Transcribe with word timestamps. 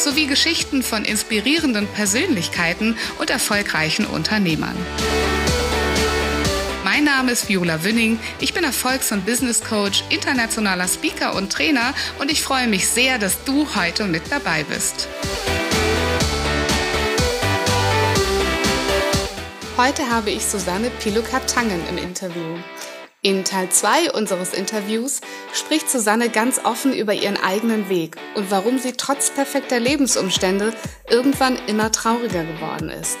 sowie 0.00 0.26
Geschichten 0.26 0.82
von 0.82 1.04
inspirierenden 1.04 1.86
Persönlichkeiten 1.86 2.96
und 3.18 3.30
erfolgreichen 3.30 4.06
Unternehmern. 4.06 4.76
Mein 6.84 7.04
Name 7.04 7.32
ist 7.32 7.48
Viola 7.48 7.84
Wünning. 7.84 8.18
Ich 8.40 8.54
bin 8.54 8.64
Erfolgs- 8.64 9.12
und 9.12 9.26
Business 9.26 9.62
Coach, 9.62 10.04
internationaler 10.08 10.88
Speaker 10.88 11.34
und 11.34 11.52
Trainer 11.52 11.94
und 12.18 12.30
ich 12.30 12.42
freue 12.42 12.66
mich 12.66 12.88
sehr, 12.88 13.18
dass 13.18 13.44
du 13.44 13.66
heute 13.74 14.04
mit 14.04 14.22
dabei 14.30 14.64
bist. 14.64 15.06
Heute 19.76 20.10
habe 20.10 20.30
ich 20.30 20.44
Susanne 20.44 20.90
Piluka-Tangen 20.90 21.80
im 21.88 21.98
Interview. 21.98 22.56
In 23.20 23.44
Teil 23.44 23.68
2 23.68 24.12
unseres 24.12 24.54
Interviews 24.54 25.20
spricht 25.52 25.90
Susanne 25.90 26.28
ganz 26.28 26.60
offen 26.64 26.94
über 26.94 27.12
ihren 27.12 27.36
eigenen 27.36 27.88
Weg 27.88 28.16
und 28.36 28.52
warum 28.52 28.78
sie 28.78 28.92
trotz 28.92 29.30
perfekter 29.30 29.80
Lebensumstände 29.80 30.72
irgendwann 31.10 31.58
immer 31.66 31.90
trauriger 31.90 32.44
geworden 32.44 32.90
ist. 32.90 33.18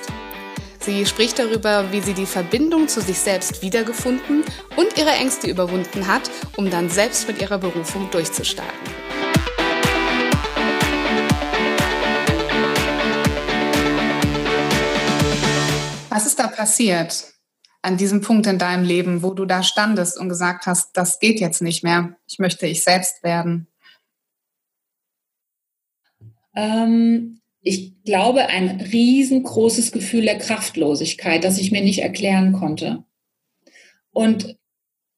Sie 0.78 1.04
spricht 1.04 1.40
darüber, 1.40 1.90
wie 1.90 2.00
sie 2.00 2.14
die 2.14 2.26
Verbindung 2.26 2.86
zu 2.86 3.00
sich 3.00 3.18
selbst 3.18 3.60
wiedergefunden 3.60 4.44
und 4.76 4.96
ihre 4.96 5.10
Ängste 5.10 5.48
überwunden 5.50 6.06
hat, 6.06 6.30
um 6.56 6.70
dann 6.70 6.88
selbst 6.88 7.26
mit 7.26 7.42
ihrer 7.42 7.58
Berufung 7.58 8.08
durchzustarten. 8.12 8.72
Was 16.08 16.24
ist 16.24 16.38
da 16.38 16.46
passiert? 16.46 17.37
An 17.82 17.96
diesem 17.96 18.20
Punkt 18.20 18.46
in 18.46 18.58
deinem 18.58 18.84
Leben, 18.84 19.22
wo 19.22 19.32
du 19.32 19.44
da 19.44 19.62
standest 19.62 20.18
und 20.18 20.28
gesagt 20.28 20.66
hast, 20.66 20.96
das 20.96 21.20
geht 21.20 21.40
jetzt 21.40 21.62
nicht 21.62 21.84
mehr, 21.84 22.16
ich 22.26 22.38
möchte 22.38 22.66
ich 22.66 22.82
selbst 22.82 23.22
werden? 23.22 23.68
Ähm, 26.54 27.40
ich 27.62 28.02
glaube, 28.04 28.46
ein 28.46 28.80
riesengroßes 28.80 29.92
Gefühl 29.92 30.22
der 30.22 30.38
Kraftlosigkeit, 30.38 31.44
das 31.44 31.58
ich 31.58 31.70
mir 31.70 31.82
nicht 31.82 32.00
erklären 32.00 32.52
konnte. 32.52 33.04
Und 34.10 34.56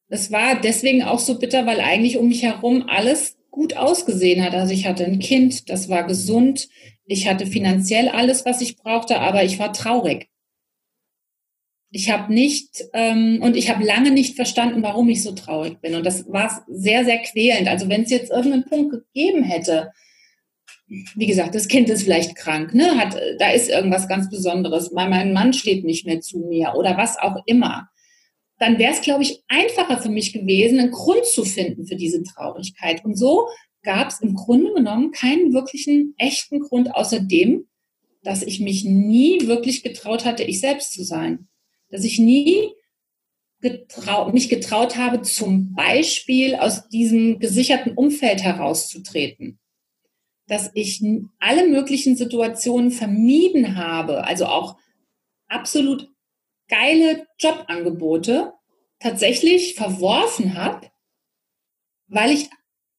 es 0.09 0.31
war 0.31 0.59
deswegen 0.59 1.03
auch 1.03 1.19
so 1.19 1.39
bitter, 1.39 1.65
weil 1.65 1.79
eigentlich 1.79 2.17
um 2.17 2.27
mich 2.27 2.43
herum 2.43 2.85
alles 2.87 3.37
gut 3.49 3.75
ausgesehen 3.75 4.43
hat. 4.43 4.53
Also 4.53 4.73
ich 4.73 4.85
hatte 4.85 5.05
ein 5.05 5.19
Kind, 5.19 5.69
das 5.69 5.89
war 5.89 6.03
gesund, 6.03 6.69
ich 7.05 7.27
hatte 7.27 7.45
finanziell 7.45 8.07
alles, 8.09 8.45
was 8.45 8.61
ich 8.61 8.77
brauchte, 8.77 9.19
aber 9.19 9.43
ich 9.43 9.57
war 9.57 9.73
traurig 9.73 10.30
ich 11.91 12.09
habe 12.09 12.33
nicht 12.33 12.85
ähm, 12.93 13.39
und 13.41 13.57
ich 13.57 13.69
habe 13.69 13.83
lange 13.83 14.11
nicht 14.11 14.35
verstanden, 14.35 14.81
warum 14.81 15.09
ich 15.09 15.21
so 15.21 15.33
traurig 15.33 15.81
bin. 15.81 15.93
Und 15.95 16.05
das 16.05 16.31
war 16.31 16.63
sehr, 16.69 17.03
sehr 17.03 17.19
quälend. 17.19 17.67
Also 17.67 17.89
wenn 17.89 18.03
es 18.03 18.11
jetzt 18.11 18.31
irgendeinen 18.31 18.65
Punkt 18.65 18.91
gegeben 18.91 19.43
hätte, 19.43 19.91
wie 20.87 21.27
gesagt, 21.27 21.53
das 21.53 21.67
Kind 21.67 21.89
ist 21.89 22.03
vielleicht 22.03 22.35
krank, 22.35 22.73
ne? 22.73 22.97
Hat, 22.97 23.17
da 23.39 23.51
ist 23.51 23.69
irgendwas 23.69 24.07
ganz 24.07 24.29
Besonderes, 24.29 24.91
mein 24.91 25.33
Mann 25.33 25.53
steht 25.53 25.83
nicht 25.83 26.05
mehr 26.05 26.21
zu 26.21 26.39
mir 26.39 26.73
oder 26.75 26.97
was 26.97 27.17
auch 27.17 27.43
immer. 27.45 27.89
Dann 28.57 28.77
wäre 28.77 28.93
es, 28.93 29.01
glaube 29.01 29.23
ich, 29.23 29.43
einfacher 29.47 30.01
für 30.01 30.09
mich 30.09 30.33
gewesen, 30.33 30.79
einen 30.79 30.91
Grund 30.91 31.25
zu 31.25 31.43
finden 31.43 31.87
für 31.87 31.95
diese 31.95 32.23
Traurigkeit. 32.23 33.03
Und 33.03 33.17
so 33.17 33.47
gab 33.83 34.09
es 34.09 34.21
im 34.21 34.35
Grunde 34.35 34.73
genommen 34.73 35.11
keinen 35.11 35.53
wirklichen 35.53 36.13
echten 36.17 36.59
Grund 36.59 36.93
außer 36.93 37.19
dem, 37.19 37.67
dass 38.23 38.43
ich 38.43 38.59
mich 38.59 38.85
nie 38.85 39.47
wirklich 39.47 39.83
getraut 39.83 40.25
hatte, 40.25 40.43
ich 40.43 40.59
selbst 40.59 40.93
zu 40.93 41.03
sein 41.03 41.47
dass 41.91 42.03
ich 42.03 42.19
nie 42.19 42.73
getrau 43.61 44.31
mich 44.31 44.49
getraut 44.49 44.97
habe, 44.97 45.21
zum 45.21 45.73
Beispiel 45.73 46.55
aus 46.55 46.87
diesem 46.89 47.39
gesicherten 47.39 47.93
Umfeld 47.93 48.41
herauszutreten. 48.41 49.59
Dass 50.47 50.71
ich 50.73 51.03
alle 51.39 51.67
möglichen 51.67 52.15
Situationen 52.15 52.91
vermieden 52.91 53.77
habe, 53.77 54.23
also 54.25 54.47
auch 54.47 54.77
absolut 55.47 56.09
geile 56.67 57.27
Jobangebote 57.37 58.53
tatsächlich 58.99 59.75
verworfen 59.75 60.55
habe, 60.55 60.89
weil 62.07 62.31
ich 62.31 62.49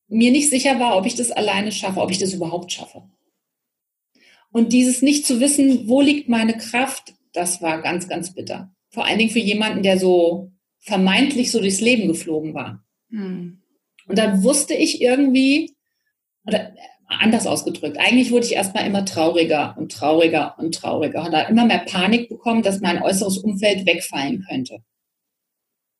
mir 0.09 0.30
nicht 0.30 0.50
sicher 0.50 0.78
war, 0.78 0.97
ob 0.97 1.06
ich 1.06 1.14
das 1.14 1.30
alleine 1.30 1.72
schaffe, 1.72 2.00
ob 2.00 2.10
ich 2.10 2.19
das 2.19 2.34
überhaupt 2.34 2.70
schaffe. 2.70 3.09
Und 4.50 4.72
dieses 4.72 5.00
nicht 5.00 5.26
zu 5.26 5.41
wissen, 5.41 5.88
wo 5.88 6.03
liegt 6.03 6.28
meine 6.28 6.56
Kraft, 6.56 7.14
das 7.32 7.62
war 7.62 7.80
ganz, 7.80 8.09
ganz 8.09 8.34
bitter. 8.34 8.74
Vor 8.92 9.06
allen 9.06 9.19
Dingen 9.19 9.30
für 9.30 9.38
jemanden, 9.38 9.82
der 9.82 9.98
so 9.98 10.53
vermeintlich 10.78 11.50
so 11.50 11.60
durchs 11.60 11.80
Leben 11.80 12.08
geflogen 12.08 12.54
war. 12.54 12.84
Mhm. 13.08 13.62
Und 14.06 14.19
dann 14.19 14.42
wusste 14.42 14.75
ich 14.75 15.00
irgendwie, 15.00 15.75
oder 16.47 16.72
anders 17.06 17.47
ausgedrückt, 17.47 17.98
eigentlich 17.98 18.30
wurde 18.30 18.47
ich 18.47 18.54
erstmal 18.54 18.86
immer 18.86 19.04
trauriger 19.04 19.75
und 19.78 19.92
trauriger 19.92 20.56
und 20.58 20.75
trauriger 20.75 21.25
und 21.25 21.32
da 21.32 21.42
immer 21.42 21.66
mehr 21.66 21.84
Panik 21.86 22.28
bekommen, 22.28 22.62
dass 22.62 22.80
mein 22.80 23.03
äußeres 23.03 23.38
Umfeld 23.38 23.86
wegfallen 23.86 24.44
könnte. 24.48 24.78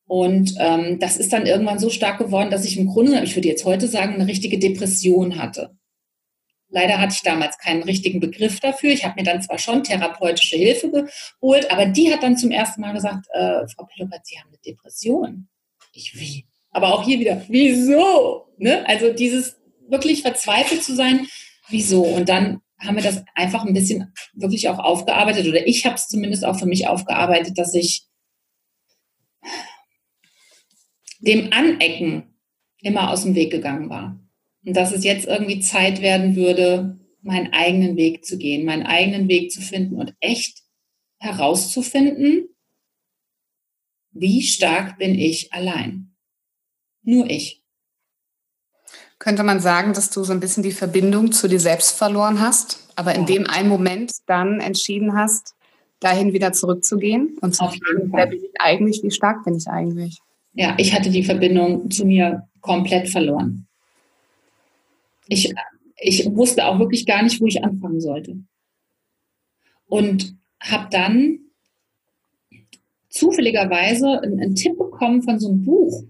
Und 0.05 0.55
ähm, 0.59 0.99
das 0.99 1.17
ist 1.17 1.33
dann 1.33 1.45
irgendwann 1.45 1.79
so 1.79 1.89
stark 1.89 2.17
geworden, 2.17 2.51
dass 2.51 2.65
ich 2.65 2.77
im 2.77 2.87
Grunde, 2.87 3.23
ich 3.23 3.35
würde 3.35 3.47
jetzt 3.47 3.65
heute 3.65 3.87
sagen, 3.87 4.15
eine 4.15 4.27
richtige 4.27 4.59
Depression 4.59 5.41
hatte. 5.41 5.75
Leider 6.73 6.99
hatte 6.99 7.13
ich 7.13 7.21
damals 7.21 7.59
keinen 7.59 7.83
richtigen 7.83 8.19
Begriff 8.19 8.59
dafür. 8.59 8.89
Ich 8.89 9.05
habe 9.05 9.13
mir 9.15 9.23
dann 9.23 9.43
zwar 9.43 9.59
schon 9.59 9.83
therapeutische 9.83 10.55
Hilfe 10.55 10.89
geholt, 10.89 11.69
aber 11.69 11.85
die 11.85 12.11
hat 12.11 12.23
dann 12.23 12.35
zum 12.35 12.49
ersten 12.49 12.81
Mal 12.81 12.93
gesagt, 12.93 13.27
äh, 13.31 13.67
Frau 13.67 13.85
Pillockert, 13.85 14.25
Sie 14.25 14.39
haben 14.39 14.47
eine 14.47 14.57
Depression. 14.57 15.47
Ich 15.93 16.19
wie? 16.19 16.47
Aber 16.71 16.95
auch 16.95 17.05
hier 17.05 17.19
wieder, 17.19 17.43
wieso? 17.47 18.47
Ne? 18.57 18.83
Also 18.87 19.13
dieses 19.13 19.59
wirklich 19.87 20.23
verzweifelt 20.23 20.83
zu 20.83 20.95
sein, 20.95 21.27
wieso? 21.69 22.01
Und 22.01 22.27
dann 22.27 22.61
haben 22.79 22.95
wir 22.95 23.03
das 23.03 23.23
einfach 23.35 23.63
ein 23.63 23.73
bisschen 23.75 24.11
wirklich 24.33 24.67
auch 24.67 24.79
aufgearbeitet 24.79 25.47
oder 25.47 25.67
ich 25.67 25.85
habe 25.85 25.95
es 25.95 26.07
zumindest 26.07 26.43
auch 26.43 26.57
für 26.57 26.65
mich 26.65 26.87
aufgearbeitet, 26.87 27.59
dass 27.59 27.75
ich 27.75 28.07
dem 31.19 31.53
Anecken 31.53 32.35
immer 32.81 33.11
aus 33.11 33.21
dem 33.21 33.35
Weg 33.35 33.51
gegangen 33.51 33.91
war. 33.91 34.19
Und 34.65 34.75
dass 34.75 34.91
es 34.91 35.03
jetzt 35.03 35.27
irgendwie 35.27 35.59
Zeit 35.59 36.01
werden 36.01 36.35
würde, 36.35 36.99
meinen 37.21 37.53
eigenen 37.53 37.95
Weg 37.95 38.25
zu 38.25 38.37
gehen, 38.37 38.65
meinen 38.65 38.85
eigenen 38.85 39.27
Weg 39.27 39.51
zu 39.51 39.61
finden 39.61 39.95
und 39.95 40.13
echt 40.19 40.61
herauszufinden, 41.19 42.49
wie 44.11 44.41
stark 44.41 44.97
bin 44.97 45.15
ich 45.15 45.51
allein. 45.53 46.13
Nur 47.01 47.29
ich. 47.29 47.63
Könnte 49.19 49.43
man 49.43 49.59
sagen, 49.59 49.93
dass 49.93 50.09
du 50.09 50.23
so 50.23 50.33
ein 50.33 50.41
bisschen 50.41 50.63
die 50.63 50.71
Verbindung 50.71 51.31
zu 51.31 51.47
dir 51.47 51.59
selbst 51.59 51.97
verloren 51.97 52.41
hast, 52.41 52.91
aber 52.95 53.15
in 53.15 53.21
ja. 53.21 53.27
dem 53.27 53.49
einen 53.49 53.69
Moment 53.69 54.11
dann 54.27 54.59
entschieden 54.59 55.15
hast, 55.15 55.55
dahin 55.99 56.33
wieder 56.33 56.51
zurückzugehen 56.51 57.37
und 57.39 57.55
zu 57.55 57.63
fragen, 57.63 58.11
wer 58.11 58.27
bin 58.27 58.43
ich 58.43 58.51
eigentlich, 58.59 59.01
wie 59.01 59.11
stark 59.11 59.45
bin 59.45 59.55
ich 59.55 59.67
eigentlich? 59.67 60.19
Ja, 60.53 60.75
ich 60.77 60.93
hatte 60.93 61.09
die 61.09 61.23
Verbindung 61.23 61.89
zu 61.89 62.05
mir 62.05 62.47
komplett 62.59 63.09
verloren 63.09 63.67
ich, 65.27 65.53
ich 65.97 66.25
wusste 66.35 66.65
auch 66.65 66.79
wirklich 66.79 67.05
gar 67.05 67.23
nicht, 67.23 67.39
wo 67.39 67.47
ich 67.47 67.63
anfangen 67.63 67.99
sollte. 67.99 68.37
Und 69.85 70.35
habe 70.59 70.87
dann 70.89 71.39
zufälligerweise 73.09 74.21
einen, 74.21 74.39
einen, 74.39 74.55
Tipp 74.55 74.77
bekommen 74.77 75.21
von 75.21 75.39
so 75.39 75.49
einem 75.49 75.63
Buch. 75.63 76.03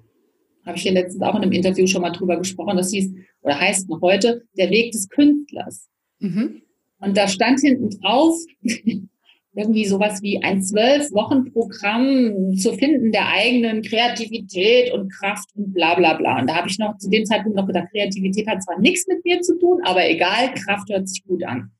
Habe 0.65 0.77
ich 0.77 0.83
hier 0.83 0.93
letztens 0.93 1.21
auch 1.21 1.35
in 1.35 1.41
einem 1.41 1.51
Interview 1.51 1.85
schon 1.87 2.01
mal 2.01 2.11
drüber 2.11 2.37
gesprochen. 2.37 2.77
Das 2.77 2.91
hieß 2.91 3.11
oder 3.41 3.59
heißt 3.59 3.89
noch 3.89 4.01
heute 4.01 4.45
Der 4.57 4.69
Weg 4.69 4.91
des 4.93 5.09
Künstlers. 5.09 5.89
Mhm. 6.19 6.61
Und 6.99 7.17
da 7.17 7.27
stand 7.27 7.59
hinten 7.59 7.89
drauf, 7.99 8.37
irgendwie 9.55 9.85
sowas 9.85 10.21
wie 10.21 10.41
ein 10.41 10.61
zwölf 10.61 11.11
Wochen 11.11 11.51
Programm 11.51 12.55
zu 12.57 12.73
finden 12.73 13.11
der 13.11 13.27
eigenen 13.29 13.81
Kreativität 13.81 14.91
und 14.91 15.11
Kraft 15.13 15.49
und 15.55 15.73
bla 15.73 15.95
bla 15.95 16.15
bla. 16.15 16.39
Und 16.39 16.49
da 16.49 16.55
habe 16.55 16.67
ich 16.67 16.79
noch 16.79 16.97
zu 16.97 17.09
dem 17.09 17.25
Zeitpunkt 17.25 17.57
noch 17.57 17.67
gedacht, 17.67 17.89
Kreativität 17.91 18.47
hat 18.47 18.63
zwar 18.63 18.79
nichts 18.79 19.07
mit 19.07 19.23
mir 19.23 19.41
zu 19.41 19.57
tun, 19.59 19.81
aber 19.83 20.09
egal, 20.09 20.53
Kraft 20.53 20.89
hört 20.89 21.07
sich 21.07 21.23
gut 21.23 21.43
an. 21.43 21.71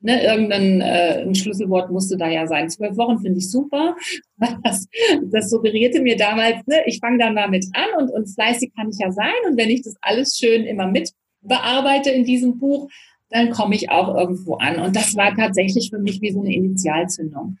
Ne, 0.00 0.22
irgendein 0.22 0.80
äh, 0.80 1.34
Schlüsselwort 1.34 1.90
musste 1.90 2.16
da 2.16 2.28
ja 2.28 2.46
sein. 2.46 2.70
Zwölf 2.70 2.96
Wochen 2.96 3.18
finde 3.18 3.38
ich 3.38 3.50
super. 3.50 3.96
Das, 4.62 4.86
das 5.32 5.50
suggerierte 5.50 6.00
mir 6.00 6.16
damals, 6.16 6.64
ne, 6.66 6.76
ich 6.86 7.00
fange 7.00 7.18
dann 7.18 7.34
damit 7.34 7.66
an 7.72 8.00
und, 8.00 8.10
und 8.10 8.26
fleißig 8.26 8.70
kann 8.76 8.88
ich 8.88 8.98
ja 9.00 9.10
sein. 9.10 9.34
Und 9.48 9.56
wenn 9.58 9.68
ich 9.68 9.82
das 9.82 9.96
alles 10.00 10.38
schön 10.38 10.62
immer 10.62 10.86
mit 10.86 11.10
bearbeite 11.40 12.10
in 12.10 12.24
diesem 12.24 12.58
Buch, 12.58 12.88
dann 13.30 13.50
komme 13.50 13.74
ich 13.74 13.90
auch 13.90 14.16
irgendwo 14.16 14.56
an. 14.56 14.78
Und 14.78 14.96
das 14.96 15.16
war 15.16 15.34
tatsächlich 15.34 15.90
für 15.90 15.98
mich 15.98 16.20
wie 16.20 16.32
so 16.32 16.40
eine 16.40 16.54
Initialzündung. 16.54 17.58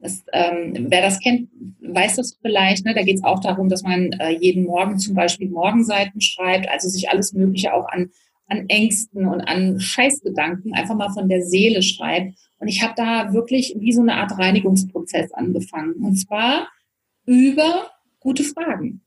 Das, 0.00 0.22
ähm, 0.32 0.86
wer 0.90 1.02
das 1.02 1.18
kennt, 1.18 1.48
weiß 1.80 2.16
das 2.16 2.38
vielleicht. 2.40 2.84
Ne? 2.84 2.94
Da 2.94 3.02
geht 3.02 3.16
es 3.16 3.24
auch 3.24 3.40
darum, 3.40 3.68
dass 3.68 3.82
man 3.82 4.12
äh, 4.12 4.30
jeden 4.30 4.64
Morgen 4.64 4.98
zum 4.98 5.14
Beispiel 5.14 5.48
Morgenseiten 5.48 6.20
schreibt, 6.20 6.68
also 6.68 6.88
sich 6.88 7.10
alles 7.10 7.32
Mögliche 7.32 7.74
auch 7.74 7.88
an, 7.88 8.10
an 8.46 8.68
Ängsten 8.68 9.26
und 9.26 9.40
an 9.40 9.80
Scheißgedanken 9.80 10.72
einfach 10.74 10.94
mal 10.94 11.10
von 11.10 11.28
der 11.28 11.42
Seele 11.42 11.82
schreibt. 11.82 12.38
Und 12.58 12.68
ich 12.68 12.82
habe 12.82 12.94
da 12.96 13.32
wirklich 13.32 13.74
wie 13.78 13.92
so 13.92 14.02
eine 14.02 14.14
Art 14.14 14.38
Reinigungsprozess 14.38 15.32
angefangen. 15.32 15.94
Und 15.94 16.16
zwar 16.16 16.68
über 17.26 17.90
gute 18.20 18.44
Fragen, 18.44 19.02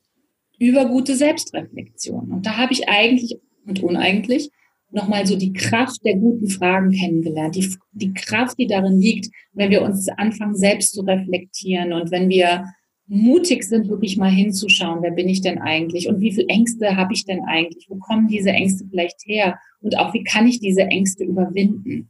über 0.59 0.85
gute 0.85 1.15
Selbstreflexion. 1.15 2.31
Und 2.31 2.45
da 2.45 2.57
habe 2.57 2.73
ich 2.73 2.89
eigentlich 2.89 3.39
und 3.65 3.81
uneigentlich 3.81 4.51
nochmal 4.91 5.25
so 5.25 5.35
die 5.35 5.53
Kraft 5.53 6.03
der 6.05 6.15
guten 6.15 6.49
Fragen 6.49 6.91
kennengelernt, 6.91 7.55
die, 7.55 7.75
die 7.93 8.13
Kraft, 8.13 8.57
die 8.59 8.67
darin 8.67 8.99
liegt, 8.99 9.33
wenn 9.53 9.71
wir 9.71 9.81
uns 9.81 10.09
anfangen, 10.09 10.55
selbst 10.55 10.93
zu 10.93 11.01
reflektieren 11.01 11.93
und 11.93 12.11
wenn 12.11 12.29
wir 12.29 12.65
mutig 13.07 13.63
sind, 13.65 13.89
wirklich 13.89 14.15
mal 14.15 14.31
hinzuschauen, 14.31 15.01
wer 15.01 15.11
bin 15.11 15.27
ich 15.27 15.41
denn 15.41 15.59
eigentlich 15.59 16.07
und 16.07 16.21
wie 16.21 16.31
viele 16.31 16.47
Ängste 16.47 16.95
habe 16.95 17.13
ich 17.13 17.25
denn 17.25 17.41
eigentlich, 17.43 17.87
wo 17.89 17.95
kommen 17.95 18.27
diese 18.29 18.51
Ängste 18.51 18.85
vielleicht 18.89 19.25
her 19.25 19.59
und 19.81 19.97
auch 19.97 20.13
wie 20.13 20.23
kann 20.23 20.47
ich 20.47 20.59
diese 20.59 20.83
Ängste 20.83 21.25
überwinden. 21.25 22.09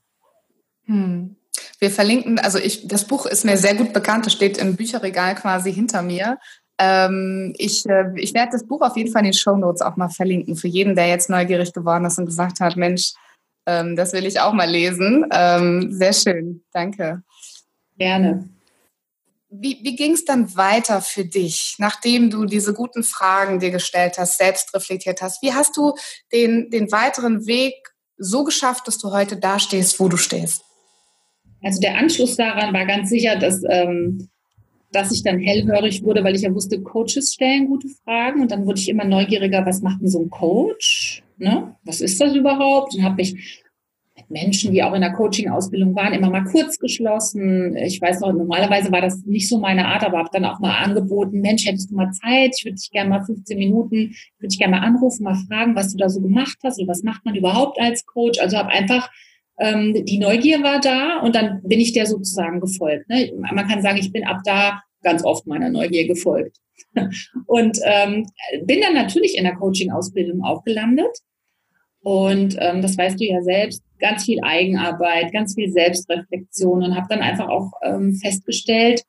Hm. 0.85 1.35
Wir 1.79 1.89
verlinken, 1.89 2.37
also 2.37 2.59
ich, 2.59 2.87
das 2.87 3.07
Buch 3.07 3.25
ist 3.25 3.45
mir 3.45 3.57
sehr 3.57 3.73
gut 3.73 3.93
bekannt, 3.93 4.27
es 4.27 4.33
steht 4.33 4.59
im 4.59 4.75
Bücherregal 4.75 5.33
quasi 5.33 5.73
hinter 5.73 6.03
mir. 6.03 6.37
Ähm, 6.83 7.53
ich, 7.59 7.85
äh, 7.87 8.11
ich 8.15 8.33
werde 8.33 8.53
das 8.53 8.65
Buch 8.65 8.81
auf 8.81 8.97
jeden 8.97 9.11
Fall 9.11 9.19
in 9.19 9.27
den 9.27 9.33
Show 9.33 9.55
Notes 9.55 9.83
auch 9.83 9.97
mal 9.97 10.09
verlinken, 10.09 10.55
für 10.55 10.67
jeden, 10.67 10.95
der 10.95 11.07
jetzt 11.07 11.29
neugierig 11.29 11.73
geworden 11.73 12.05
ist 12.05 12.17
und 12.17 12.25
gesagt 12.25 12.59
hat, 12.59 12.75
Mensch, 12.75 13.13
ähm, 13.67 13.95
das 13.95 14.13
will 14.13 14.25
ich 14.25 14.39
auch 14.39 14.53
mal 14.53 14.67
lesen. 14.67 15.27
Ähm, 15.31 15.91
sehr 15.91 16.13
schön, 16.13 16.63
danke. 16.73 17.21
Gerne. 17.99 18.49
Wie, 19.49 19.79
wie 19.83 19.95
ging 19.95 20.13
es 20.13 20.25
dann 20.25 20.55
weiter 20.55 21.01
für 21.01 21.23
dich, 21.23 21.75
nachdem 21.77 22.31
du 22.31 22.45
diese 22.45 22.73
guten 22.73 23.03
Fragen 23.03 23.59
dir 23.59 23.69
gestellt 23.69 24.17
hast, 24.17 24.39
selbst 24.39 24.73
reflektiert 24.73 25.21
hast? 25.21 25.43
Wie 25.43 25.53
hast 25.53 25.77
du 25.77 25.93
den, 26.33 26.71
den 26.71 26.91
weiteren 26.91 27.45
Weg 27.45 27.75
so 28.17 28.43
geschafft, 28.43 28.87
dass 28.87 28.97
du 28.97 29.11
heute 29.11 29.37
da 29.37 29.59
stehst, 29.59 29.99
wo 29.99 30.07
du 30.07 30.17
stehst? 30.17 30.63
Also 31.61 31.79
der 31.79 31.97
Anschluss 31.97 32.37
daran 32.37 32.73
war 32.73 32.87
ganz 32.87 33.09
sicher, 33.09 33.35
dass 33.35 33.61
ähm, 33.69 34.29
dass 34.91 35.11
ich 35.11 35.23
dann 35.23 35.39
hellhörig 35.39 36.03
wurde, 36.03 36.23
weil 36.23 36.35
ich 36.35 36.41
ja 36.41 36.53
wusste, 36.53 36.81
Coaches 36.81 37.33
stellen 37.33 37.67
gute 37.67 37.87
Fragen 38.03 38.41
und 38.41 38.51
dann 38.51 38.65
wurde 38.65 38.79
ich 38.79 38.89
immer 38.89 39.05
neugieriger, 39.05 39.65
was 39.65 39.81
macht 39.81 40.01
denn 40.01 40.09
so 40.09 40.21
ein 40.21 40.29
Coach? 40.29 41.23
Ne? 41.37 41.75
Was 41.83 42.01
ist 42.01 42.19
das 42.19 42.35
überhaupt? 42.35 42.95
Und 42.95 43.03
habe 43.03 43.15
mich 43.15 43.63
mit 44.15 44.29
Menschen, 44.29 44.73
die 44.73 44.83
auch 44.83 44.93
in 44.93 45.01
der 45.01 45.13
Coaching-Ausbildung 45.13 45.95
waren, 45.95 46.13
immer 46.13 46.29
mal 46.29 46.43
kurz 46.43 46.77
geschlossen. 46.77 47.75
Ich 47.77 48.01
weiß 48.01 48.19
noch, 48.19 48.33
normalerweise 48.33 48.91
war 48.91 49.01
das 49.01 49.23
nicht 49.25 49.47
so 49.47 49.59
meine 49.59 49.87
Art, 49.87 50.03
aber 50.03 50.19
habe 50.19 50.29
dann 50.31 50.45
auch 50.45 50.59
mal 50.59 50.77
angeboten, 50.77 51.39
Mensch, 51.39 51.65
hättest 51.65 51.91
du 51.91 51.95
mal 51.95 52.11
Zeit? 52.11 52.53
Ich 52.57 52.65
würde 52.65 52.75
dich 52.75 52.91
gerne 52.91 53.09
mal 53.09 53.23
15 53.23 53.57
Minuten, 53.57 54.13
würde 54.39 54.49
dich 54.49 54.59
gerne 54.59 54.75
mal 54.77 54.85
anrufen, 54.85 55.23
mal 55.23 55.39
fragen, 55.47 55.75
was 55.75 55.91
du 55.91 55.97
da 55.97 56.09
so 56.09 56.21
gemacht 56.21 56.57
hast 56.63 56.79
oder 56.79 56.89
was 56.89 57.03
macht 57.03 57.23
man 57.25 57.35
überhaupt 57.35 57.79
als 57.79 58.05
Coach? 58.05 58.39
Also 58.39 58.57
habe 58.57 58.69
einfach 58.69 59.09
ähm, 59.59 60.05
die 60.05 60.17
Neugier 60.17 60.63
war 60.63 60.79
da 60.79 61.19
und 61.19 61.35
dann 61.35 61.61
bin 61.63 61.79
ich 61.79 61.93
der 61.93 62.05
sozusagen 62.05 62.59
gefolgt. 62.59 63.09
Ne? 63.09 63.31
Man 63.37 63.67
kann 63.67 63.81
sagen, 63.81 63.97
ich 63.97 64.11
bin 64.11 64.25
ab 64.25 64.39
da 64.45 64.81
ganz 65.03 65.23
oft 65.23 65.47
meiner 65.47 65.69
Neugier 65.69 66.07
gefolgt. 66.07 66.57
Und 67.45 67.79
ähm, 67.83 68.27
bin 68.65 68.81
dann 68.81 68.93
natürlich 68.93 69.37
in 69.37 69.43
der 69.43 69.55
Coaching-Ausbildung 69.55 70.43
auch 70.43 70.63
gelandet. 70.63 71.17
Und 72.01 72.57
ähm, 72.59 72.81
das 72.81 72.97
weißt 72.97 73.19
du 73.19 73.25
ja 73.25 73.41
selbst, 73.41 73.83
ganz 73.99 74.25
viel 74.25 74.39
Eigenarbeit, 74.41 75.31
ganz 75.31 75.53
viel 75.53 75.71
Selbstreflexion 75.71 76.83
und 76.83 76.95
habe 76.95 77.05
dann 77.09 77.19
einfach 77.19 77.47
auch 77.47 77.71
ähm, 77.83 78.15
festgestellt, 78.15 79.03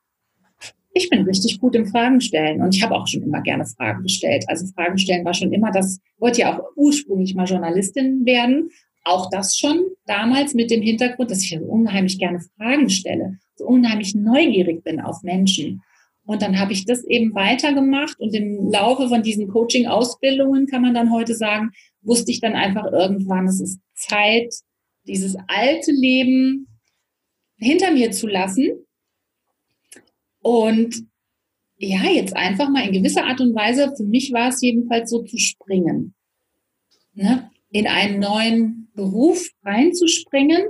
ich 0.95 1.09
bin 1.09 1.23
richtig 1.23 1.59
gut 1.59 1.75
im 1.75 1.87
Fragen 1.87 2.21
stellen 2.21 2.61
und 2.61 2.75
ich 2.75 2.83
habe 2.83 2.95
auch 2.95 3.07
schon 3.07 3.23
immer 3.23 3.41
gerne 3.41 3.65
Fragen 3.65 4.03
gestellt. 4.03 4.45
Also 4.49 4.67
Fragen 4.75 4.99
stellen 4.99 5.25
war 5.25 5.33
schon 5.33 5.53
immer 5.53 5.71
das, 5.73 6.01
wollte 6.19 6.43
ja 6.43 6.59
auch 6.59 6.65
ursprünglich 6.77 7.35
mal 7.35 7.47
Journalistin 7.47 8.27
werden 8.27 8.69
auch 9.05 9.31
das 9.31 9.57
schon 9.57 9.81
damals 10.07 10.55
mit 10.55 10.71
dem 10.71 10.83
Hintergrund, 10.83 11.31
dass 11.31 11.43
ich 11.43 11.59
unheimlich 11.61 12.19
gerne 12.19 12.41
Fragen 12.57 12.91
stelle, 12.91 13.39
so 13.57 13.67
unheimlich 13.67 14.15
neugierig 14.15 14.85
bin 14.85 15.01
auf 15.01 15.23
Menschen. 15.23 15.83
Und 16.25 16.41
dann 16.41 16.59
habe 16.59 16.73
ich 16.73 16.85
das 16.85 17.05
eben 17.05 17.35
weitergemacht 17.35 18.19
und 18.21 18.33
im 18.35 18.71
Laufe 18.71 19.09
von 19.09 19.23
diesen 19.23 19.49
Coaching-Ausbildungen 19.49 20.67
kann 20.67 20.83
man 20.83 20.95
dann 20.95 21.13
heute 21.13 21.35
sagen, 21.35 21.71
wusste 22.01 22.31
ich 22.31 22.41
dann 22.41 22.55
einfach 22.55 22.93
irgendwann, 22.93 23.47
es 23.47 23.61
ist 23.61 23.81
Zeit, 23.95 24.55
dieses 25.05 25.37
alte 25.49 25.91
Leben 25.91 26.69
hinter 27.57 27.91
mir 27.91 28.13
zu 28.13 28.29
lassen 28.29 28.71
und 30.41 31.07
ja, 31.77 32.05
jetzt 32.05 32.37
einfach 32.37 32.69
mal 32.69 32.87
in 32.87 32.93
gewisser 32.93 33.25
Art 33.25 33.41
und 33.41 33.57
Weise, 33.57 33.93
für 33.97 34.05
mich 34.05 34.33
war 34.33 34.51
es 34.51 34.61
jedenfalls 34.61 35.11
so 35.11 35.23
zu 35.25 35.39
springen. 35.39 36.15
Ne? 37.15 37.51
in 37.73 37.87
einen 37.87 38.21
neuen 38.21 38.82
Beruf 38.95 39.49
reinzuspringen, 39.65 40.63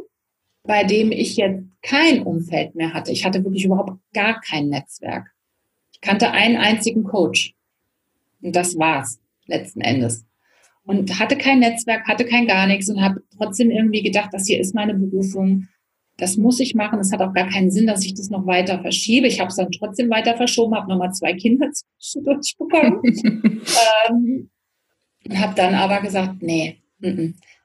bei 0.65 0.85
dem 0.85 1.13
ich 1.13 1.37
jetzt 1.37 1.65
kein 1.83 2.23
Umfeld 2.23 2.75
mehr 2.75 2.95
hatte. 2.95 3.13
Ich 3.13 3.25
hatte 3.25 3.43
wirklich 3.45 3.65
überhaupt 3.65 3.99
gar 4.13 4.41
kein 4.41 4.69
Netzwerk. 4.69 5.33
Ich 5.93 6.01
kannte 6.01 6.31
einen 6.31 6.57
einzigen 6.57 7.05
Coach. 7.05 7.55
Und 8.41 8.57
das 8.57 8.77
war's 8.79 9.21
letzten 9.47 9.81
Endes. 9.81 10.25
Und 10.85 11.19
hatte 11.19 11.37
kein 11.37 11.61
Netzwerk, 11.61 12.07
hatte 12.09 12.25
kein 12.25 12.47
gar 12.47 12.67
nichts 12.67 12.89
und 12.89 13.01
habe 13.01 13.23
trotzdem 13.37 13.71
irgendwie 13.71 14.03
gedacht, 14.03 14.31
das 14.33 14.47
hier 14.47 14.61
ist 14.61 14.75
meine 14.75 14.95
Berufung. 14.95 15.69
Das 16.17 16.37
muss 16.37 16.61
ich 16.61 16.75
machen. 16.75 16.99
Es 16.99 17.13
hat 17.13 17.21
auch 17.21 17.33
gar 17.33 17.49
keinen 17.49 17.71
Sinn, 17.71 17.87
dass 17.87 18.05
ich 18.05 18.15
das 18.15 18.31
noch 18.31 18.47
weiter 18.47 18.81
verschiebe. 18.81 19.27
Ich 19.27 19.41
habe 19.41 19.49
es 19.49 19.57
dann 19.57 19.71
trotzdem 19.71 20.11
weiter 20.11 20.37
verschoben, 20.37 20.75
habe 20.75 20.89
nochmal 20.89 21.13
zwei 21.13 21.35
Kinder 21.35 21.71
zwischendurch 21.73 22.55
bekommen. 22.59 23.01
ähm, 24.09 24.51
und 25.25 25.39
habe 25.39 25.55
dann 25.55 25.75
aber 25.75 26.01
gesagt, 26.01 26.43
nee, 26.43 26.83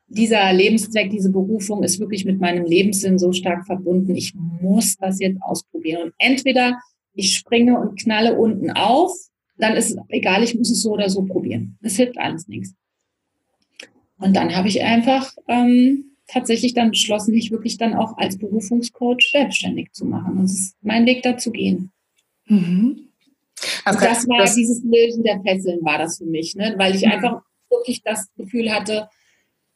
dieser 0.07 0.51
Lebenszweck, 0.53 1.09
diese 1.09 1.31
Berufung 1.31 1.83
ist 1.83 1.99
wirklich 1.99 2.25
mit 2.25 2.39
meinem 2.39 2.65
Lebenssinn 2.65 3.19
so 3.19 3.33
stark 3.33 3.65
verbunden. 3.65 4.15
Ich 4.15 4.33
muss 4.35 4.95
das 4.97 5.19
jetzt 5.19 5.41
ausprobieren. 5.41 6.03
Und 6.03 6.13
entweder 6.17 6.79
ich 7.13 7.35
springe 7.35 7.79
und 7.79 7.99
knalle 7.99 8.37
unten 8.37 8.71
auf, 8.71 9.11
dann 9.57 9.75
ist 9.75 9.91
es 9.91 9.97
egal, 10.09 10.43
ich 10.43 10.55
muss 10.55 10.69
es 10.69 10.81
so 10.81 10.91
oder 10.91 11.09
so 11.09 11.23
probieren. 11.23 11.77
Es 11.81 11.95
hilft 11.97 12.17
alles 12.17 12.47
nichts. 12.47 12.73
Und 14.19 14.35
dann 14.35 14.55
habe 14.55 14.67
ich 14.67 14.81
einfach 14.83 15.31
ähm, 15.47 16.15
tatsächlich 16.27 16.73
dann 16.73 16.91
beschlossen, 16.91 17.33
mich 17.33 17.51
wirklich 17.51 17.77
dann 17.77 17.93
auch 17.93 18.17
als 18.17 18.37
Berufungscoach 18.37 19.29
selbstständig 19.31 19.91
zu 19.91 20.05
machen. 20.05 20.37
Und 20.37 20.45
es 20.45 20.59
ist 20.59 20.75
mein 20.81 21.05
Weg 21.05 21.23
dazu 21.23 21.51
gehen. 21.51 21.91
Mhm. 22.45 23.09
Also 23.83 23.99
das 23.99 24.27
war 24.27 24.37
das 24.39 24.55
dieses 24.55 24.83
Lösen 24.83 25.23
der 25.23 25.41
Fesseln 25.41 25.83
war 25.83 25.97
das 25.97 26.19
für 26.19 26.25
mich, 26.25 26.55
ne? 26.55 26.75
weil 26.77 26.95
ich 26.95 27.07
einfach 27.07 27.41
wirklich 27.69 28.03
das 28.03 28.27
Gefühl 28.35 28.71
hatte, 28.71 29.09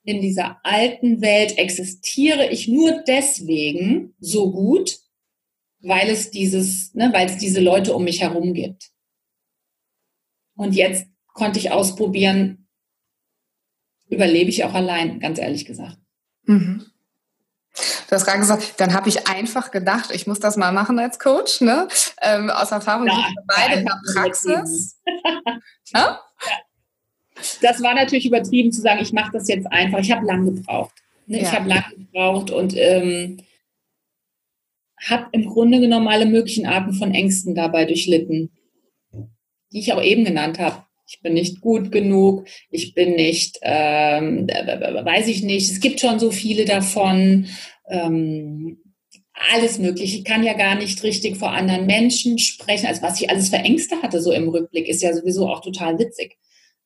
in 0.04 0.22
dieser 0.22 0.60
alten 0.64 1.22
Welt 1.22 1.58
existiere 1.58 2.50
ich 2.50 2.68
nur 2.68 3.04
deswegen 3.08 4.16
so 4.20 4.52
gut, 4.52 5.00
weil 5.80 6.10
es 6.10 6.32
dieses, 6.32 6.94
ne, 6.94 7.12
weil 7.14 7.28
es 7.28 7.38
diese 7.38 7.62
Leute 7.62 7.96
um 7.96 8.04
mich 8.04 8.22
herum 8.22 8.54
gibt. 8.54 8.92
Und 10.56 10.74
jetzt 10.74 11.08
konnte 11.28 11.60
ich 11.60 11.72
ausprobieren, 11.72 12.68
überlebe 14.10 14.50
ich 14.50 14.64
auch 14.64 14.74
allein, 14.74 15.20
ganz 15.20 15.40
ehrlich 15.40 15.66
gesagt. 15.66 15.98
Mhm. 16.44 16.86
Du 17.74 18.16
hast 18.16 18.26
gerade 18.26 18.40
gesagt, 18.40 18.74
dann 18.82 18.94
habe 18.94 19.08
ich 19.08 19.28
einfach 19.30 19.72
gedacht, 19.72 20.12
ich 20.12 20.28
muss 20.28 20.42
das 20.42 20.58
mal 20.58 20.74
machen 20.74 21.00
als 21.00 21.18
Coach, 21.18 21.62
ne? 21.62 21.88
Ähm, 22.22 22.50
aus 22.50 22.72
Erfahrung 22.72 23.08
ja, 23.08 23.30
beide 23.48 23.80
in 23.80 23.86
der 23.86 23.98
Praxis. 24.14 25.00
ja? 25.94 26.20
Das 27.62 27.82
war 27.82 27.94
natürlich 27.94 28.26
übertrieben 28.26 28.72
zu 28.72 28.82
sagen, 28.82 29.02
ich 29.02 29.14
mache 29.14 29.32
das 29.34 29.48
jetzt 29.48 29.68
einfach. 29.72 30.00
Ich 30.00 30.12
habe 30.12 30.26
lange 30.26 30.54
gebraucht. 30.54 30.94
Ne? 31.28 31.38
Ja. 31.38 31.44
Ich 31.44 31.52
habe 31.52 31.70
lange 31.70 31.96
gebraucht 31.96 32.52
und 32.52 32.76
ähm, 32.78 33.38
habe 35.10 35.28
im 35.32 35.46
Grunde 35.46 35.80
genommen 35.80 36.08
alle 36.08 36.26
möglichen 36.26 36.66
Arten 36.66 36.94
von 36.94 37.14
Ängsten 37.14 37.56
dabei 37.56 37.86
durchlitten, 37.86 38.52
die 39.72 39.80
ich 39.80 39.94
auch 39.94 40.04
eben 40.04 40.26
genannt 40.26 40.60
habe. 40.60 40.84
Ich 41.08 41.22
bin 41.22 41.34
nicht 41.34 41.60
gut 41.60 41.92
genug, 41.92 42.48
ich 42.70 42.94
bin 42.94 43.16
nicht, 43.16 43.60
ähm, 43.64 44.48
weiß 44.48 45.28
ich 45.28 45.44
nicht, 45.44 45.70
es 45.70 45.82
gibt 45.82 46.00
schon 46.00 46.20
so 46.20 46.32
viele 46.32 46.66
davon. 46.66 47.48
Ähm, 47.90 48.78
alles 49.52 49.80
mögliche. 49.80 50.18
Ich 50.20 50.24
kann 50.24 50.44
ja 50.44 50.54
gar 50.54 50.76
nicht 50.76 51.02
richtig 51.04 51.38
vor 51.38 51.52
anderen 51.52 51.86
Menschen 51.86 52.38
sprechen. 52.38 52.86
Also 52.86 53.02
was 53.02 53.20
ich 53.20 53.30
alles 53.30 53.50
für 53.50 53.58
Ängste 53.58 54.02
hatte, 54.02 54.22
so 54.22 54.32
im 54.32 54.50
Rückblick, 54.50 54.88
ist 54.88 55.02
ja 55.02 55.14
sowieso 55.14 55.48
auch 55.48 55.62
total 55.62 55.98
witzig. 56.00 56.38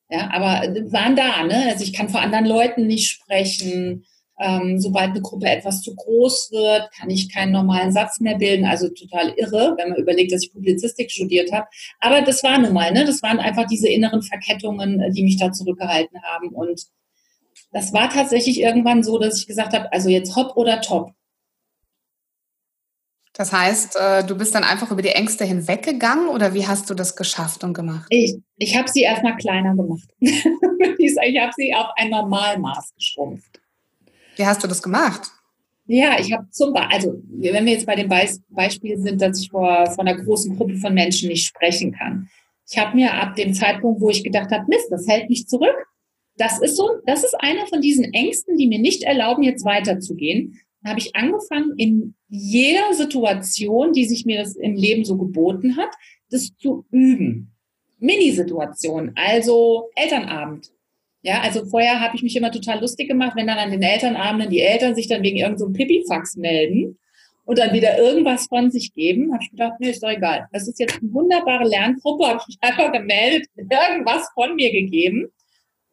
Ja, 0.08 0.30
aber 0.30 0.62
waren 0.92 1.16
da, 1.16 1.42
ne? 1.42 1.66
Also 1.68 1.82
ich 1.82 1.92
kann 1.92 2.08
vor 2.08 2.20
anderen 2.20 2.46
Leuten 2.46 2.86
nicht 2.86 3.08
sprechen. 3.10 4.04
Ähm, 4.38 4.78
sobald 4.78 5.10
eine 5.10 5.22
Gruppe 5.22 5.46
etwas 5.46 5.80
zu 5.80 5.94
groß 5.96 6.50
wird, 6.52 6.92
kann 6.92 7.08
ich 7.08 7.32
keinen 7.32 7.52
normalen 7.52 7.90
Satz 7.90 8.20
mehr 8.20 8.36
bilden. 8.36 8.66
Also 8.66 8.88
total 8.90 9.30
irre, 9.36 9.74
wenn 9.78 9.88
man 9.88 9.98
überlegt, 9.98 10.32
dass 10.32 10.44
ich 10.44 10.52
Publizistik 10.52 11.10
studiert 11.10 11.52
habe. 11.52 11.66
Aber 12.00 12.20
das 12.20 12.42
war 12.42 12.58
nun 12.58 12.74
mal, 12.74 12.92
ne? 12.92 13.04
Das 13.04 13.22
waren 13.22 13.38
einfach 13.38 13.66
diese 13.66 13.88
inneren 13.88 14.22
Verkettungen, 14.22 15.00
äh, 15.00 15.10
die 15.10 15.24
mich 15.24 15.38
da 15.38 15.52
zurückgehalten 15.52 16.22
haben. 16.22 16.48
Und 16.50 16.82
das 17.72 17.92
war 17.92 18.10
tatsächlich 18.10 18.60
irgendwann 18.60 19.02
so, 19.02 19.18
dass 19.18 19.38
ich 19.38 19.46
gesagt 19.46 19.74
habe, 19.74 19.92
also 19.92 20.08
jetzt 20.08 20.36
hopp 20.36 20.56
oder 20.56 20.80
top. 20.82 21.12
Das 23.36 23.52
heißt, 23.52 23.96
äh, 23.96 24.24
du 24.24 24.36
bist 24.36 24.54
dann 24.54 24.64
einfach 24.64 24.90
über 24.90 25.02
die 25.02 25.10
Ängste 25.10 25.44
hinweggegangen 25.44 26.28
oder 26.28 26.54
wie 26.54 26.66
hast 26.66 26.88
du 26.88 26.94
das 26.94 27.16
geschafft 27.16 27.64
und 27.64 27.74
gemacht? 27.74 28.06
Ich, 28.08 28.36
ich 28.56 28.76
habe 28.76 28.88
sie 28.88 29.02
erstmal 29.02 29.36
kleiner 29.36 29.74
gemacht. 29.74 30.08
ich 30.20 31.40
habe 31.40 31.52
sie 31.54 31.74
auf 31.74 31.88
ein 31.96 32.08
Normalmaß 32.10 32.94
geschrumpft. 32.94 33.60
Wie 34.36 34.46
hast 34.46 34.64
du 34.64 34.66
das 34.66 34.82
gemacht? 34.82 35.30
Ja, 35.86 36.18
ich 36.18 36.32
habe 36.32 36.48
zum 36.50 36.72
Beispiel, 36.72 36.94
also 36.96 37.22
wenn 37.28 37.64
wir 37.64 37.72
jetzt 37.74 37.86
bei 37.86 37.94
dem 37.94 38.08
Be 38.08 38.26
Beispiel 38.48 38.98
sind, 38.98 39.20
dass 39.20 39.40
ich 39.40 39.50
vor, 39.50 39.86
vor 39.86 40.04
einer 40.04 40.16
großen 40.16 40.56
Gruppe 40.56 40.76
von 40.76 40.94
Menschen 40.94 41.28
nicht 41.28 41.46
sprechen 41.46 41.92
kann. 41.92 42.28
Ich 42.68 42.78
habe 42.78 42.96
mir 42.96 43.12
ab 43.12 43.36
dem 43.36 43.54
Zeitpunkt, 43.54 44.00
wo 44.00 44.10
ich 44.10 44.24
gedacht 44.24 44.50
habe, 44.50 44.64
Mist, 44.66 44.90
das 44.90 45.06
hält 45.06 45.28
mich 45.28 45.46
zurück, 45.46 45.76
das 46.36 46.60
ist 46.60 46.76
so, 46.76 47.00
das 47.06 47.22
ist 47.22 47.34
einer 47.38 47.66
von 47.66 47.80
diesen 47.80 48.12
Ängsten, 48.12 48.56
die 48.56 48.66
mir 48.66 48.78
nicht 48.78 49.04
erlauben, 49.04 49.42
jetzt 49.42 49.64
weiterzugehen. 49.64 50.60
Habe 50.86 51.00
ich 51.00 51.14
angefangen, 51.16 51.74
in 51.76 52.14
jeder 52.28 52.92
Situation, 52.94 53.92
die 53.92 54.04
sich 54.04 54.24
mir 54.24 54.38
das 54.38 54.56
im 54.56 54.74
Leben 54.74 55.04
so 55.04 55.16
geboten 55.16 55.76
hat, 55.76 55.90
das 56.30 56.56
zu 56.56 56.86
üben. 56.90 57.52
Mini-Situation, 57.98 59.12
also 59.14 59.90
Elternabend. 59.94 60.70
Ja, 61.22 61.40
also 61.40 61.64
vorher 61.66 62.00
habe 62.00 62.14
ich 62.14 62.22
mich 62.22 62.36
immer 62.36 62.52
total 62.52 62.80
lustig 62.80 63.08
gemacht, 63.08 63.32
wenn 63.34 63.48
dann 63.48 63.58
an 63.58 63.70
den 63.70 63.82
Elternabenden 63.82 64.50
die 64.50 64.60
Eltern 64.60 64.94
sich 64.94 65.08
dann 65.08 65.22
wegen 65.22 65.38
irgendeinem 65.38 65.58
so 65.58 65.72
Pipifax 65.72 66.36
melden 66.36 66.98
und 67.44 67.58
dann 67.58 67.72
wieder 67.72 67.98
irgendwas 67.98 68.46
von 68.46 68.70
sich 68.70 68.92
geben, 68.92 69.32
habe 69.32 69.42
ich 69.42 69.50
gedacht, 69.50 69.74
nee, 69.80 69.90
ist 69.90 70.02
doch 70.02 70.10
egal. 70.10 70.46
Das 70.52 70.68
ist 70.68 70.78
jetzt 70.78 71.00
eine 71.00 71.12
wunderbare 71.12 71.66
Lerngruppe, 71.66 72.26
habe 72.26 72.40
ich 72.42 72.46
mich 72.48 72.58
einfach 72.60 72.92
gemeldet, 72.92 73.48
irgendwas 73.56 74.28
von 74.34 74.54
mir 74.54 74.70
gegeben, 74.70 75.28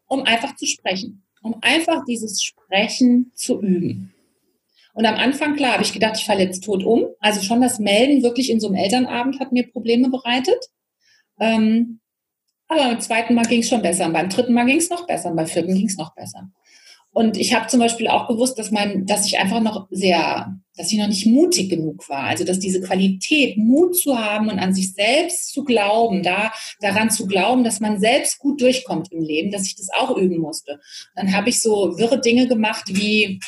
um 0.08 0.22
einfach 0.24 0.56
zu 0.56 0.68
sprechen, 0.68 1.24
um 1.42 1.56
einfach 1.62 2.04
dieses 2.06 2.44
Sprechen 2.44 3.32
zu 3.34 3.62
üben. 3.62 4.13
Und 4.94 5.06
am 5.06 5.16
Anfang, 5.16 5.56
klar, 5.56 5.74
habe 5.74 5.84
ich 5.84 5.94
gedacht, 5.94 6.18
ich 6.18 6.26
falle 6.26 6.44
jetzt 6.44 6.64
tot 6.64 6.84
um. 6.84 7.08
Also 7.20 7.42
schon 7.42 7.62
das 7.62 7.80
Melden 7.80 8.24
wirklich 8.24 8.50
in 8.50 8.60
so 8.60 8.68
einem 8.68 8.76
Elternabend 8.76 9.40
hat 9.40 9.52
mir 9.52 9.70
Probleme 9.72 10.10
bereitet. 10.10 10.70
Ähm, 11.40 12.00
aber 12.68 12.84
beim 12.84 13.02
zweiten 13.02 13.34
Mal 13.34 13.46
ging 13.46 13.62
es 13.62 13.70
schon 13.70 13.82
besser. 13.82 14.06
Und 14.06 14.14
beim 14.14 14.30
dritten 14.30 14.54
Mal 14.54 14.66
ging 14.66 14.78
es 14.78 14.90
noch 14.90 15.08
besser. 15.08 15.30
Und 15.30 15.36
beim 15.36 15.48
vierten 15.48 15.74
ging 15.76 15.88
es 15.88 15.98
noch 15.98 16.14
besser. 16.16 16.50
Und 17.12 17.38
ich 17.38 17.54
habe 17.54 17.68
zum 17.68 17.80
Beispiel 17.80 18.08
auch 18.08 18.28
gewusst, 18.28 18.58
dass 18.58 18.72
mein, 18.72 19.06
dass 19.06 19.28
ich 19.28 19.38
einfach 19.38 19.62
noch 19.62 19.88
sehr, 19.92 20.58
dass 20.76 20.92
ich 20.92 20.98
noch 20.98 21.08
nicht 21.08 21.28
mutig 21.28 21.70
genug 21.70 22.10
war. 22.10 22.24
Also 22.24 22.44
dass 22.44 22.58
diese 22.58 22.82
Qualität, 22.82 23.56
Mut 23.58 23.96
zu 23.96 24.18
haben 24.18 24.50
und 24.50 24.58
an 24.58 24.74
sich 24.74 24.94
selbst 24.94 25.54
zu 25.54 25.64
glauben, 25.64 26.24
da 26.24 26.52
daran 26.82 27.12
zu 27.12 27.28
glauben, 27.28 27.64
dass 27.64 27.80
man 27.80 28.00
selbst 28.00 28.40
gut 28.40 28.60
durchkommt 28.62 29.12
im 29.12 29.22
Leben, 29.22 29.52
dass 29.52 29.68
ich 29.68 29.76
das 29.76 29.90
auch 29.92 30.18
üben 30.18 30.40
musste. 30.40 30.80
Dann 31.16 31.36
habe 31.36 31.50
ich 31.50 31.62
so 31.62 31.98
wirre 32.00 32.20
Dinge 32.20 32.48
gemacht 32.48 32.86
wie 32.88 33.40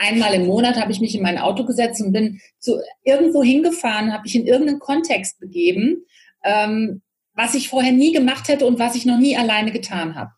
einmal 0.00 0.34
im 0.34 0.46
Monat 0.46 0.76
habe 0.76 0.90
ich 0.90 1.00
mich 1.00 1.14
in 1.14 1.22
mein 1.22 1.38
Auto 1.38 1.64
gesetzt 1.64 2.00
und 2.02 2.12
bin 2.12 2.40
zu 2.58 2.80
irgendwo 3.04 3.44
hingefahren, 3.44 4.12
habe 4.12 4.26
ich 4.26 4.34
in 4.34 4.46
irgendeinen 4.46 4.80
Kontext 4.80 5.38
begeben. 5.38 6.04
Ähm, 6.42 7.02
was 7.34 7.54
ich 7.54 7.68
vorher 7.68 7.92
nie 7.92 8.12
gemacht 8.12 8.48
hätte 8.48 8.66
und 8.66 8.78
was 8.78 8.94
ich 8.94 9.06
noch 9.06 9.18
nie 9.18 9.36
alleine 9.36 9.70
getan 9.72 10.14
habe. 10.14 10.32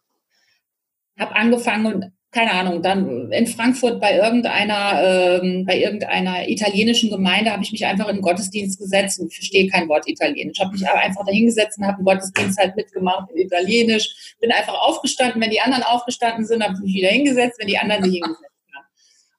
Habe 1.18 1.34
angefangen 1.34 1.86
und 1.86 2.12
keine 2.30 2.52
Ahnung, 2.52 2.82
dann 2.82 3.30
in 3.30 3.46
Frankfurt 3.46 4.00
bei 4.00 4.16
irgendeiner, 4.16 5.02
ähm, 5.02 5.66
bei 5.66 5.78
irgendeiner 5.78 6.48
italienischen 6.48 7.10
Gemeinde 7.10 7.52
habe 7.52 7.62
ich 7.62 7.72
mich 7.72 7.84
einfach 7.84 8.08
in 8.08 8.16
den 8.16 8.22
Gottesdienst 8.22 8.78
gesetzt 8.78 9.20
und 9.20 9.34
verstehe 9.34 9.68
kein 9.68 9.86
Wort 9.88 10.08
Italienisch. 10.08 10.58
Habe 10.58 10.72
mich 10.72 10.88
aber 10.88 11.00
einfach 11.00 11.26
dahingesetzt 11.26 11.76
und 11.78 11.86
habe 11.86 11.98
einen 11.98 12.06
Gottesdienst 12.06 12.58
halt 12.58 12.74
mitgemacht 12.74 13.30
in 13.32 13.46
Italienisch. 13.46 14.34
Bin 14.40 14.50
einfach 14.50 14.80
aufgestanden, 14.80 15.42
wenn 15.42 15.50
die 15.50 15.60
anderen 15.60 15.82
aufgestanden 15.82 16.46
sind, 16.46 16.62
habe 16.62 16.72
ich 16.74 16.80
mich 16.80 16.94
wieder 16.94 17.10
hingesetzt, 17.10 17.58
wenn 17.58 17.68
die 17.68 17.76
anderen 17.76 18.04
sich 18.04 18.14
hingesetzt 18.14 18.51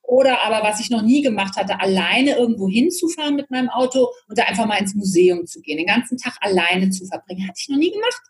oder 0.04 0.44
aber, 0.44 0.68
was 0.68 0.80
ich 0.80 0.90
noch 0.90 1.02
nie 1.02 1.22
gemacht 1.22 1.56
hatte, 1.56 1.80
alleine 1.80 2.36
irgendwo 2.36 2.68
hinzufahren 2.68 3.36
mit 3.36 3.50
meinem 3.50 3.70
Auto 3.70 4.10
und 4.28 4.38
da 4.38 4.44
einfach 4.44 4.66
mal 4.66 4.80
ins 4.80 4.96
Museum 4.96 5.46
zu 5.46 5.62
gehen, 5.62 5.78
den 5.78 5.88
ganzen 5.88 6.18
Tag 6.18 6.38
alleine 6.42 6.90
zu 6.90 7.06
verbringen. 7.06 7.48
Hatte 7.48 7.60
ich 7.62 7.70
noch 7.70 7.78
nie 7.78 7.92
gemacht. 7.92 8.22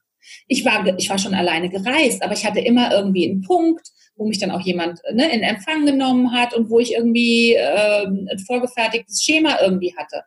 Ich 0.47 0.63
war, 0.63 0.97
ich 0.97 1.09
war 1.09 1.17
schon 1.17 1.33
alleine 1.33 1.69
gereist, 1.69 2.21
aber 2.21 2.33
ich 2.33 2.45
hatte 2.45 2.59
immer 2.59 2.91
irgendwie 2.93 3.29
einen 3.29 3.41
Punkt, 3.41 3.87
wo 4.15 4.25
mich 4.27 4.39
dann 4.39 4.51
auch 4.51 4.61
jemand 4.61 5.01
ne, 5.11 5.33
in 5.33 5.41
Empfang 5.41 5.85
genommen 5.85 6.31
hat 6.31 6.53
und 6.53 6.69
wo 6.69 6.79
ich 6.79 6.93
irgendwie 6.93 7.53
äh, 7.53 8.05
ein 8.05 8.39
vorgefertigtes 8.45 9.23
Schema 9.23 9.57
irgendwie 9.61 9.95
hatte. 9.97 10.21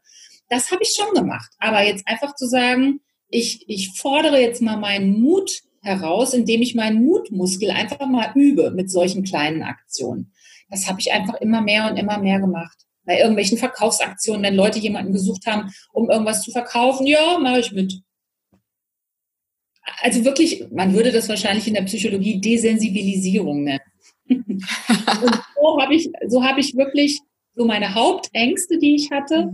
Das 0.48 0.70
habe 0.70 0.82
ich 0.82 0.94
schon 0.96 1.14
gemacht. 1.14 1.50
Aber 1.58 1.82
jetzt 1.82 2.06
einfach 2.06 2.34
zu 2.34 2.46
sagen, 2.46 3.00
ich, 3.28 3.64
ich 3.68 3.92
fordere 3.98 4.40
jetzt 4.40 4.62
mal 4.62 4.76
meinen 4.76 5.20
Mut 5.20 5.62
heraus, 5.80 6.34
indem 6.34 6.62
ich 6.62 6.74
meinen 6.74 7.04
Mutmuskel 7.04 7.70
einfach 7.70 8.06
mal 8.06 8.32
übe 8.34 8.72
mit 8.72 8.90
solchen 8.90 9.22
kleinen 9.22 9.62
Aktionen 9.62 10.32
das 10.68 10.88
habe 10.88 11.00
ich 11.00 11.12
einfach 11.12 11.34
immer 11.40 11.60
mehr 11.60 11.90
und 11.90 11.96
immer 11.96 12.18
mehr 12.18 12.40
gemacht. 12.40 12.76
Bei 13.04 13.18
irgendwelchen 13.18 13.58
Verkaufsaktionen, 13.58 14.42
wenn 14.42 14.56
Leute 14.56 14.78
jemanden 14.78 15.12
gesucht 15.12 15.46
haben, 15.46 15.72
um 15.92 16.10
irgendwas 16.10 16.42
zu 16.42 16.50
verkaufen, 16.50 17.06
ja, 17.06 17.38
mache 17.38 17.60
ich 17.60 17.72
mit. 17.72 18.00
Also 20.02 20.24
wirklich, 20.24 20.64
man 20.72 20.92
würde 20.92 21.12
das 21.12 21.28
wahrscheinlich 21.28 21.68
in 21.68 21.74
der 21.74 21.82
Psychologie 21.82 22.40
Desensibilisierung 22.40 23.62
nennen. 23.62 23.80
und 24.28 25.40
so 25.54 25.80
habe 25.80 25.94
ich, 25.94 26.10
so 26.26 26.42
habe 26.42 26.58
ich 26.58 26.76
wirklich 26.76 27.20
so 27.54 27.64
meine 27.64 27.94
Hauptängste, 27.94 28.78
die 28.78 28.96
ich 28.96 29.12
hatte, 29.12 29.52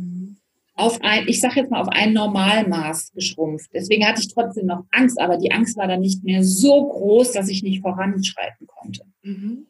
auf 0.75 1.00
ein, 1.02 1.28
ich 1.28 1.40
sage 1.40 1.61
jetzt 1.61 1.71
mal, 1.71 1.83
auf 1.83 1.88
ein 1.88 2.14
Normalmaß 2.14 3.12
geschrumpft. 3.12 3.71
Deswegen 3.75 4.07
hatte 4.07 4.23
ich 4.23 4.33
trotzdem 4.33 4.66
noch 4.66 4.85
Angst, 4.90 5.21
aber 5.21 5.37
die 5.37 5.52
Angst 5.52 5.76
war 5.76 5.87
dann 5.87 6.00
nicht 6.00 6.25
mehr 6.25 6.42
so 6.42 6.88
groß, 6.88 7.33
dass 7.33 7.49
ich 7.49 7.62
nicht 7.62 7.83
voranschreiten 7.83 8.66
konnte. 8.66 9.02
Mhm. 9.23 9.66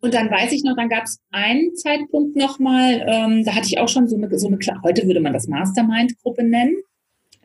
Und 0.00 0.14
dann 0.14 0.30
weiß 0.30 0.52
ich 0.52 0.64
noch, 0.64 0.76
dann 0.76 0.88
gab 0.88 1.04
es 1.04 1.18
einen 1.30 1.74
Zeitpunkt 1.76 2.34
nochmal, 2.34 3.04
ähm, 3.06 3.44
da 3.44 3.54
hatte 3.54 3.66
ich 3.66 3.78
auch 3.78 3.88
schon 3.88 4.08
so 4.08 4.16
eine, 4.16 4.38
so 4.38 4.46
eine, 4.46 4.58
heute 4.82 5.06
würde 5.06 5.20
man 5.20 5.34
das 5.34 5.46
Mastermind-Gruppe 5.46 6.42
nennen. 6.42 6.76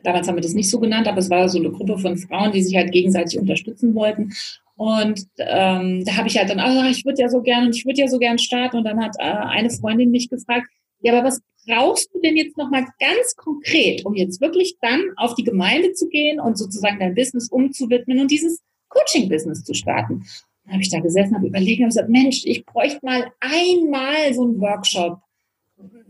Damals 0.02 0.28
haben 0.28 0.36
wir 0.36 0.42
das 0.42 0.54
nicht 0.54 0.70
so 0.70 0.80
genannt, 0.80 1.08
aber 1.08 1.18
es 1.18 1.30
war 1.30 1.48
so 1.48 1.58
eine 1.58 1.70
Gruppe 1.70 1.98
von 1.98 2.16
Frauen, 2.16 2.52
die 2.52 2.62
sich 2.62 2.76
halt 2.76 2.92
gegenseitig 2.92 3.38
unterstützen 3.38 3.94
wollten. 3.94 4.32
Und 4.76 5.26
ähm, 5.38 6.04
da 6.04 6.16
habe 6.16 6.28
ich 6.28 6.38
halt 6.38 6.50
dann, 6.50 6.60
ah, 6.60 6.88
ich 6.88 7.04
würde 7.04 7.22
ja 7.22 7.28
so 7.28 7.42
gern 7.42 7.66
und 7.66 7.76
ich 7.76 7.84
würde 7.84 8.00
ja 8.00 8.08
so 8.08 8.18
gern 8.18 8.38
starten. 8.38 8.78
Und 8.78 8.84
dann 8.84 9.02
hat 9.02 9.16
äh, 9.18 9.22
eine 9.22 9.70
Freundin 9.70 10.10
mich 10.10 10.28
gefragt, 10.28 10.68
ja, 11.00 11.12
aber 11.12 11.26
was 11.26 11.40
brauchst 11.66 12.14
du 12.14 12.20
denn 12.20 12.36
jetzt 12.36 12.56
nochmal 12.56 12.86
ganz 12.98 13.34
konkret, 13.36 14.04
um 14.06 14.14
jetzt 14.14 14.40
wirklich 14.40 14.76
dann 14.80 15.02
auf 15.16 15.34
die 15.34 15.44
Gemeinde 15.44 15.92
zu 15.92 16.08
gehen 16.08 16.40
und 16.40 16.56
sozusagen 16.56 16.98
dein 17.00 17.14
Business 17.14 17.48
umzuwidmen 17.48 18.20
und 18.20 18.30
dieses 18.30 18.60
Coaching-Business 18.88 19.64
zu 19.64 19.74
starten? 19.74 20.24
Dann 20.66 20.74
habe 20.74 20.82
ich 20.82 20.90
da 20.90 20.98
gesessen, 20.98 21.36
habe 21.36 21.46
überlegt 21.46 21.80
und 21.80 21.86
gesagt, 21.86 22.08
Mensch, 22.08 22.42
ich 22.44 22.66
bräuchte 22.66 22.98
mal 23.02 23.32
einmal 23.40 24.34
so 24.34 24.42
einen 24.42 24.60
Workshop, 24.60 25.20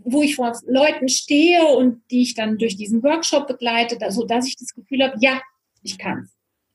wo 0.04 0.22
ich 0.22 0.34
vor 0.34 0.58
Leuten 0.66 1.08
stehe 1.08 1.66
und 1.66 2.00
die 2.10 2.22
ich 2.22 2.34
dann 2.34 2.56
durch 2.56 2.76
diesen 2.76 3.02
Workshop 3.02 3.46
begleite, 3.46 3.98
so 4.10 4.24
dass 4.24 4.46
ich 4.46 4.56
das 4.56 4.74
Gefühl 4.74 5.02
habe, 5.02 5.16
ja, 5.20 5.42
ich 5.82 5.98
kann's. 5.98 6.30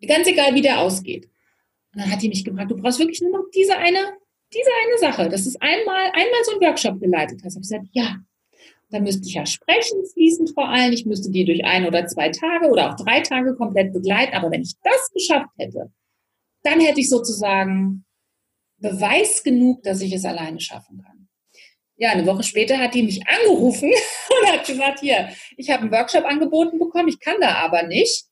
Ganz 0.08 0.28
egal, 0.28 0.54
wie 0.54 0.62
der 0.62 0.80
ausgeht. 0.80 1.26
Und 1.94 2.02
dann 2.02 2.12
hat 2.12 2.22
die 2.22 2.30
mich 2.30 2.46
gefragt, 2.46 2.72
du 2.72 2.78
brauchst 2.78 3.00
wirklich 3.00 3.22
nur 3.22 3.32
noch 3.32 3.46
diese 3.54 3.76
eine, 3.76 4.00
diese 4.54 4.70
eine 4.86 4.98
Sache, 5.00 5.30
dass 5.30 5.44
du 5.44 5.52
einmal, 5.60 6.06
einmal 6.14 6.44
so 6.46 6.52
einen 6.52 6.62
Workshop 6.62 7.00
geleitet 7.00 7.42
hast. 7.44 7.56
Habe 7.56 7.64
ich 7.64 7.70
gesagt, 7.70 7.88
ja. 7.92 8.18
Dann 8.90 9.04
müsste 9.04 9.26
ich 9.26 9.36
ja 9.36 9.46
sprechen, 9.46 10.06
fließend 10.14 10.52
vor 10.54 10.68
allem. 10.68 10.92
Ich 10.92 11.06
müsste 11.06 11.32
die 11.32 11.46
durch 11.46 11.64
ein 11.64 11.86
oder 11.86 12.08
zwei 12.08 12.30
Tage 12.30 12.68
oder 12.68 12.92
auch 12.92 12.96
drei 12.98 13.22
Tage 13.22 13.56
komplett 13.56 13.94
begleiten. 13.94 14.34
Aber 14.34 14.52
wenn 14.52 14.64
ich 14.64 14.74
das 14.84 15.12
geschafft 15.14 15.50
hätte, 15.58 15.90
dann 16.64 16.80
hätte 16.80 17.00
ich 17.00 17.10
sozusagen 17.10 18.06
Beweis 18.78 19.44
genug, 19.44 19.84
dass 19.84 20.02
ich 20.02 20.14
es 20.14 20.26
alleine 20.26 20.60
schaffen 20.60 21.02
kann. 21.04 21.30
Ja, 21.96 22.10
eine 22.10 22.26
Woche 22.26 22.44
später 22.44 22.80
hat 22.80 22.96
die 22.96 23.04
mich 23.04 23.22
angerufen 23.28 23.92
und 24.42 24.52
hat 24.52 24.66
gesagt, 24.66 25.02
hier, 25.02 25.30
ich 25.56 25.70
habe 25.70 25.84
einen 25.84 25.92
Workshop 25.92 26.26
angeboten 26.26 26.80
bekommen, 26.80 27.08
ich 27.08 27.20
kann 27.20 27.40
da 27.40 27.56
aber 27.56 27.84
nicht. 27.84 28.26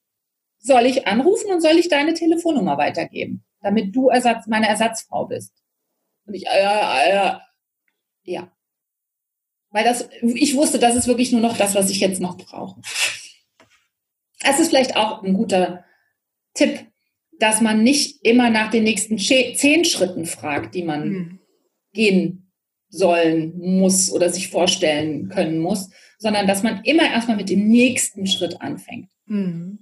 Soll 0.58 0.88
ich 0.88 1.08
anrufen 1.08 1.52
und 1.52 1.62
soll 1.62 1.78
ich 1.78 1.88
deine 1.88 2.14
Telefonnummer 2.14 2.78
weitergeben, 2.78 3.46
damit 3.62 3.96
du 3.96 4.10
Ersatz, 4.10 4.48
meine 4.48 4.68
Ersatzfrau 4.68 5.26
bist? 5.26 5.54
Und 6.26 6.34
ich, 6.34 6.48
äh, 6.48 7.10
äh, 7.12 7.38
ja. 8.24 8.52
Weil 9.70 9.84
das, 9.84 10.10
ich 10.22 10.56
wusste, 10.56 10.80
das 10.80 10.96
ist 10.96 11.08
wirklich 11.08 11.32
nur 11.32 11.42
noch 11.42 11.56
das, 11.56 11.76
was 11.76 11.90
ich 11.90 12.00
jetzt 12.00 12.20
noch 12.20 12.38
brauche. 12.38 12.82
Das 14.42 14.60
ist 14.60 14.70
vielleicht 14.70 14.96
auch 14.96 15.24
ein 15.24 15.36
guter 15.36 15.86
Tipp 16.56 16.89
dass 17.40 17.62
man 17.62 17.84
nicht 17.84 18.20
immer 18.24 18.50
nach 18.50 18.70
den 18.70 18.84
nächsten 18.84 19.18
zehn 19.18 19.86
Schritten 19.86 20.26
fragt, 20.26 20.76
die 20.76 20.84
man 20.84 21.10
mhm. 21.10 21.40
gehen 21.94 22.52
sollen 22.90 23.58
muss 23.58 24.12
oder 24.12 24.30
sich 24.30 24.50
vorstellen 24.50 25.30
können 25.30 25.60
muss, 25.60 25.90
sondern 26.18 26.48
dass 26.48 26.64
man 26.64 26.82
immer 26.84 27.04
erstmal 27.04 27.38
mit 27.38 27.50
dem 27.50 27.68
nächsten 27.68 28.28
Schritt 28.28 28.62
anfängt, 28.62 29.10
mhm. 29.26 29.80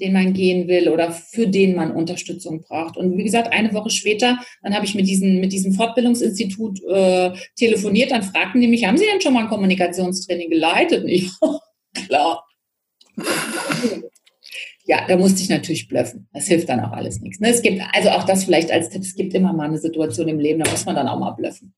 den 0.00 0.12
man 0.12 0.32
gehen 0.32 0.66
will 0.66 0.88
oder 0.88 1.12
für 1.12 1.46
den 1.46 1.76
man 1.76 1.92
Unterstützung 1.92 2.62
braucht. 2.62 2.96
Und 2.96 3.16
wie 3.16 3.24
gesagt, 3.24 3.52
eine 3.52 3.72
Woche 3.74 3.90
später, 3.90 4.38
dann 4.62 4.74
habe 4.74 4.86
ich 4.86 4.94
mit, 4.94 5.06
diesen, 5.06 5.40
mit 5.40 5.52
diesem 5.52 5.72
Fortbildungsinstitut 5.74 6.82
äh, 6.84 7.32
telefoniert, 7.56 8.10
dann 8.10 8.22
fragten 8.22 8.60
die 8.60 8.66
mich, 8.66 8.84
haben 8.84 8.98
Sie 8.98 9.06
denn 9.10 9.20
schon 9.20 9.34
mal 9.34 9.44
ein 9.44 9.50
Kommunikationstraining 9.50 10.50
geleitet? 10.50 11.04
Und 11.04 11.10
ich, 11.10 11.30
klar 12.08 12.44
ja, 14.88 15.04
da 15.06 15.18
musste 15.18 15.42
ich 15.42 15.50
natürlich 15.50 15.86
blöffen. 15.86 16.28
Das 16.32 16.46
hilft 16.46 16.70
dann 16.70 16.80
auch 16.80 16.92
alles 16.92 17.20
nichts. 17.20 17.40
Ne? 17.40 17.50
Es 17.50 17.60
gibt, 17.60 17.82
also 17.92 18.08
auch 18.08 18.24
das 18.24 18.44
vielleicht 18.44 18.72
als 18.72 18.88
Tipp, 18.88 19.02
es 19.02 19.14
gibt 19.14 19.34
immer 19.34 19.52
mal 19.52 19.68
eine 19.68 19.76
Situation 19.76 20.28
im 20.28 20.40
Leben, 20.40 20.64
da 20.64 20.70
muss 20.70 20.86
man 20.86 20.96
dann 20.96 21.06
auch 21.06 21.18
mal 21.18 21.32
blöffen. 21.32 21.74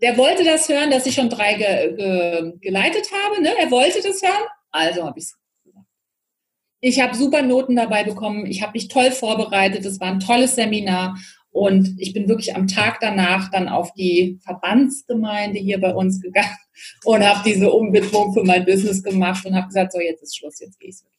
der 0.00 0.16
wollte 0.16 0.42
das 0.42 0.66
hören, 0.68 0.90
dass 0.90 1.06
ich 1.06 1.14
schon 1.14 1.28
drei 1.28 1.54
ge 1.54 1.94
ge 1.96 2.52
geleitet 2.60 3.08
habe. 3.12 3.42
Ne? 3.42 3.50
Er 3.60 3.70
wollte 3.70 4.00
das 4.02 4.22
hören, 4.22 4.48
also 4.70 5.04
habe 5.04 5.18
ich 5.18 5.26
es 5.26 5.36
gesagt. 5.64 5.86
Ich 6.80 7.00
habe 7.00 7.14
super 7.14 7.42
Noten 7.42 7.76
dabei 7.76 8.04
bekommen. 8.04 8.46
Ich 8.46 8.62
habe 8.62 8.72
mich 8.72 8.88
toll 8.88 9.10
vorbereitet. 9.10 9.84
Es 9.84 10.00
war 10.00 10.08
ein 10.08 10.20
tolles 10.20 10.54
Seminar. 10.54 11.18
Und 11.50 11.94
ich 11.98 12.14
bin 12.14 12.28
wirklich 12.28 12.56
am 12.56 12.68
Tag 12.68 13.00
danach 13.00 13.50
dann 13.50 13.68
auf 13.68 13.92
die 13.94 14.38
Verbandsgemeinde 14.44 15.58
hier 15.58 15.80
bei 15.80 15.94
uns 15.94 16.20
gegangen 16.20 16.56
und 17.04 17.22
habe 17.22 17.40
diese 17.44 17.70
Umwidmung 17.70 18.32
für 18.32 18.44
mein 18.44 18.64
Business 18.64 19.02
gemacht 19.02 19.44
und 19.46 19.54
habe 19.54 19.66
gesagt, 19.66 19.92
so 19.92 20.00
jetzt 20.00 20.22
ist 20.22 20.36
Schluss, 20.36 20.60
jetzt 20.60 20.78
gehe 20.78 20.90
ich 20.90 20.96
wirklich. 21.02 21.15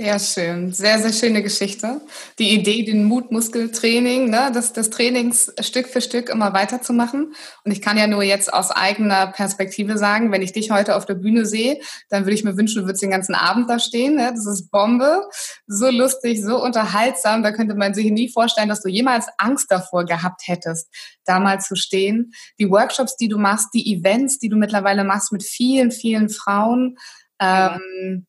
Sehr 0.00 0.20
schön, 0.20 0.72
sehr, 0.72 1.00
sehr 1.00 1.12
schöne 1.12 1.42
Geschichte. 1.42 2.00
Die 2.38 2.54
Idee, 2.54 2.84
den 2.84 3.02
Mutmuskeltraining, 3.02 4.30
ne, 4.30 4.52
das, 4.54 4.72
das 4.72 4.90
Trainings 4.90 5.52
Stück 5.60 5.88
für 5.88 6.00
Stück 6.00 6.28
immer 6.28 6.52
weiterzumachen. 6.52 7.34
Und 7.64 7.72
ich 7.72 7.82
kann 7.82 7.98
ja 7.98 8.06
nur 8.06 8.22
jetzt 8.22 8.54
aus 8.54 8.70
eigener 8.70 9.26
Perspektive 9.32 9.98
sagen, 9.98 10.30
wenn 10.30 10.40
ich 10.40 10.52
dich 10.52 10.70
heute 10.70 10.94
auf 10.94 11.04
der 11.04 11.16
Bühne 11.16 11.46
sehe, 11.46 11.80
dann 12.10 12.22
würde 12.22 12.34
ich 12.34 12.44
mir 12.44 12.56
wünschen, 12.56 12.82
du 12.82 12.86
würdest 12.86 13.02
den 13.02 13.10
ganzen 13.10 13.34
Abend 13.34 13.68
da 13.68 13.80
stehen. 13.80 14.14
Ne? 14.14 14.30
Das 14.32 14.46
ist 14.46 14.70
Bombe, 14.70 15.20
so 15.66 15.90
lustig, 15.90 16.44
so 16.44 16.62
unterhaltsam. 16.62 17.42
Da 17.42 17.50
könnte 17.50 17.74
man 17.74 17.92
sich 17.92 18.08
nie 18.12 18.28
vorstellen, 18.28 18.68
dass 18.68 18.82
du 18.82 18.88
jemals 18.88 19.26
Angst 19.36 19.68
davor 19.68 20.04
gehabt 20.04 20.42
hättest, 20.46 20.94
da 21.24 21.40
mal 21.40 21.60
zu 21.60 21.74
stehen. 21.74 22.30
Die 22.60 22.70
Workshops, 22.70 23.16
die 23.16 23.26
du 23.26 23.38
machst, 23.38 23.70
die 23.74 23.92
Events, 23.96 24.38
die 24.38 24.48
du 24.48 24.56
mittlerweile 24.56 25.02
machst 25.02 25.32
mit 25.32 25.42
vielen, 25.42 25.90
vielen 25.90 26.28
Frauen. 26.28 26.98
Ähm, 27.40 28.26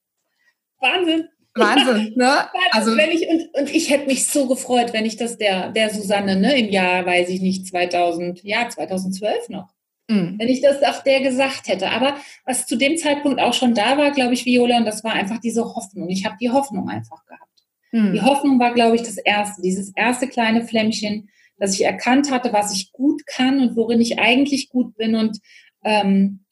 Wahnsinn. 0.80 1.28
Wahnsinn, 1.60 2.14
ne? 2.16 2.48
Also 2.72 2.96
wenn 2.96 3.12
ich 3.12 3.28
und, 3.28 3.54
und 3.54 3.76
ich 3.76 3.90
hätte 3.90 4.08
mich 4.08 4.28
so 4.28 4.48
gefreut, 4.48 4.94
wenn 4.94 5.06
ich 5.06 5.18
das 5.18 5.38
der 5.38 5.72
der 5.72 5.90
Susanne 5.90 6.36
ne 6.36 6.58
im 6.58 6.70
Jahr, 6.70 7.06
weiß 7.06 7.30
ich 7.30 7.42
nicht, 7.42 7.68
2000, 7.68 8.44
ja 8.44 8.70
2012 8.70 9.50
noch, 9.50 9.70
mhm. 10.08 10.36
wenn 10.38 10.48
ich 10.48 10.62
das 10.62 10.82
auch 10.84 11.04
der 11.04 11.22
gesagt 11.22 11.68
hätte. 11.68 11.90
Aber 11.90 12.16
was 12.46 12.66
zu 12.66 12.76
dem 12.76 12.98
Zeitpunkt 12.98 13.40
auch 13.40 13.54
schon 13.54 13.74
da 13.74 13.98
war, 13.98 14.12
glaube 14.12 14.34
ich, 14.34 14.46
Viola, 14.46 14.78
und 14.78 14.86
das 14.86 15.04
war 15.04 15.14
einfach 15.14 15.40
diese 15.40 15.64
Hoffnung. 15.64 16.10
Ich 16.10 16.26
habe 16.26 16.38
die 16.40 16.50
Hoffnung 16.50 16.90
einfach 16.90 17.26
gehabt. 17.26 17.50
Mhm. 17.92 18.14
Die 18.14 18.22
Hoffnung 18.22 18.60
war, 18.60 18.74
glaube 18.74 18.96
ich, 18.96 19.04
das 19.04 19.18
erste, 19.18 19.62
dieses 19.62 19.92
erste 19.96 20.28
kleine 20.28 20.66
Flämmchen, 20.66 21.30
dass 21.58 21.74
ich 21.74 21.84
erkannt 21.84 22.32
hatte, 22.32 22.54
was 22.54 22.74
ich 22.74 22.92
gut 22.92 23.26
kann 23.26 23.60
und 23.60 23.76
worin 23.76 24.02
ich 24.02 24.20
eigentlich 24.20 24.70
gut 24.70 24.96
bin 24.96 25.16
und 25.16 25.40
ähm, 25.84 26.46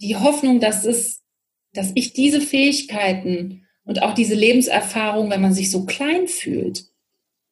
die 0.00 0.16
Hoffnung, 0.16 0.60
dass 0.60 0.84
es, 0.84 1.22
dass 1.74 1.92
ich 1.94 2.14
diese 2.14 2.40
Fähigkeiten 2.40 3.66
und 3.84 4.02
auch 4.02 4.14
diese 4.14 4.34
Lebenserfahrung, 4.34 5.30
wenn 5.30 5.40
man 5.40 5.54
sich 5.54 5.70
so 5.70 5.84
klein 5.84 6.28
fühlt, 6.28 6.86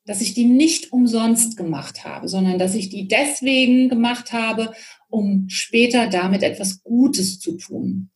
dass 0.08 0.20
ich 0.22 0.32
die 0.34 0.46
nicht 0.46 0.92
umsonst 0.92 1.56
gemacht 1.56 2.04
habe, 2.04 2.28
sondern 2.28 2.58
dass 2.58 2.74
ich 2.74 2.88
die 2.88 3.08
deswegen 3.08 3.88
gemacht 3.90 4.32
habe, 4.32 4.72
um 5.08 5.48
später 5.48 6.06
damit 6.06 6.42
etwas 6.42 6.82
Gutes 6.82 7.38
zu 7.40 7.58
tun. 7.58 8.10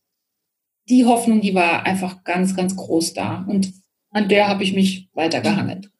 Die 0.89 1.05
Hoffnung, 1.05 1.41
die 1.41 1.53
war 1.53 1.85
einfach 1.85 2.23
ganz, 2.23 2.55
ganz 2.55 2.75
groß 2.75 3.13
da. 3.13 3.45
Und 3.47 3.73
an 4.09 4.27
der 4.27 4.47
habe 4.47 4.63
ich 4.63 4.73
mich 4.73 5.09
weitergehangelt. 5.13 5.91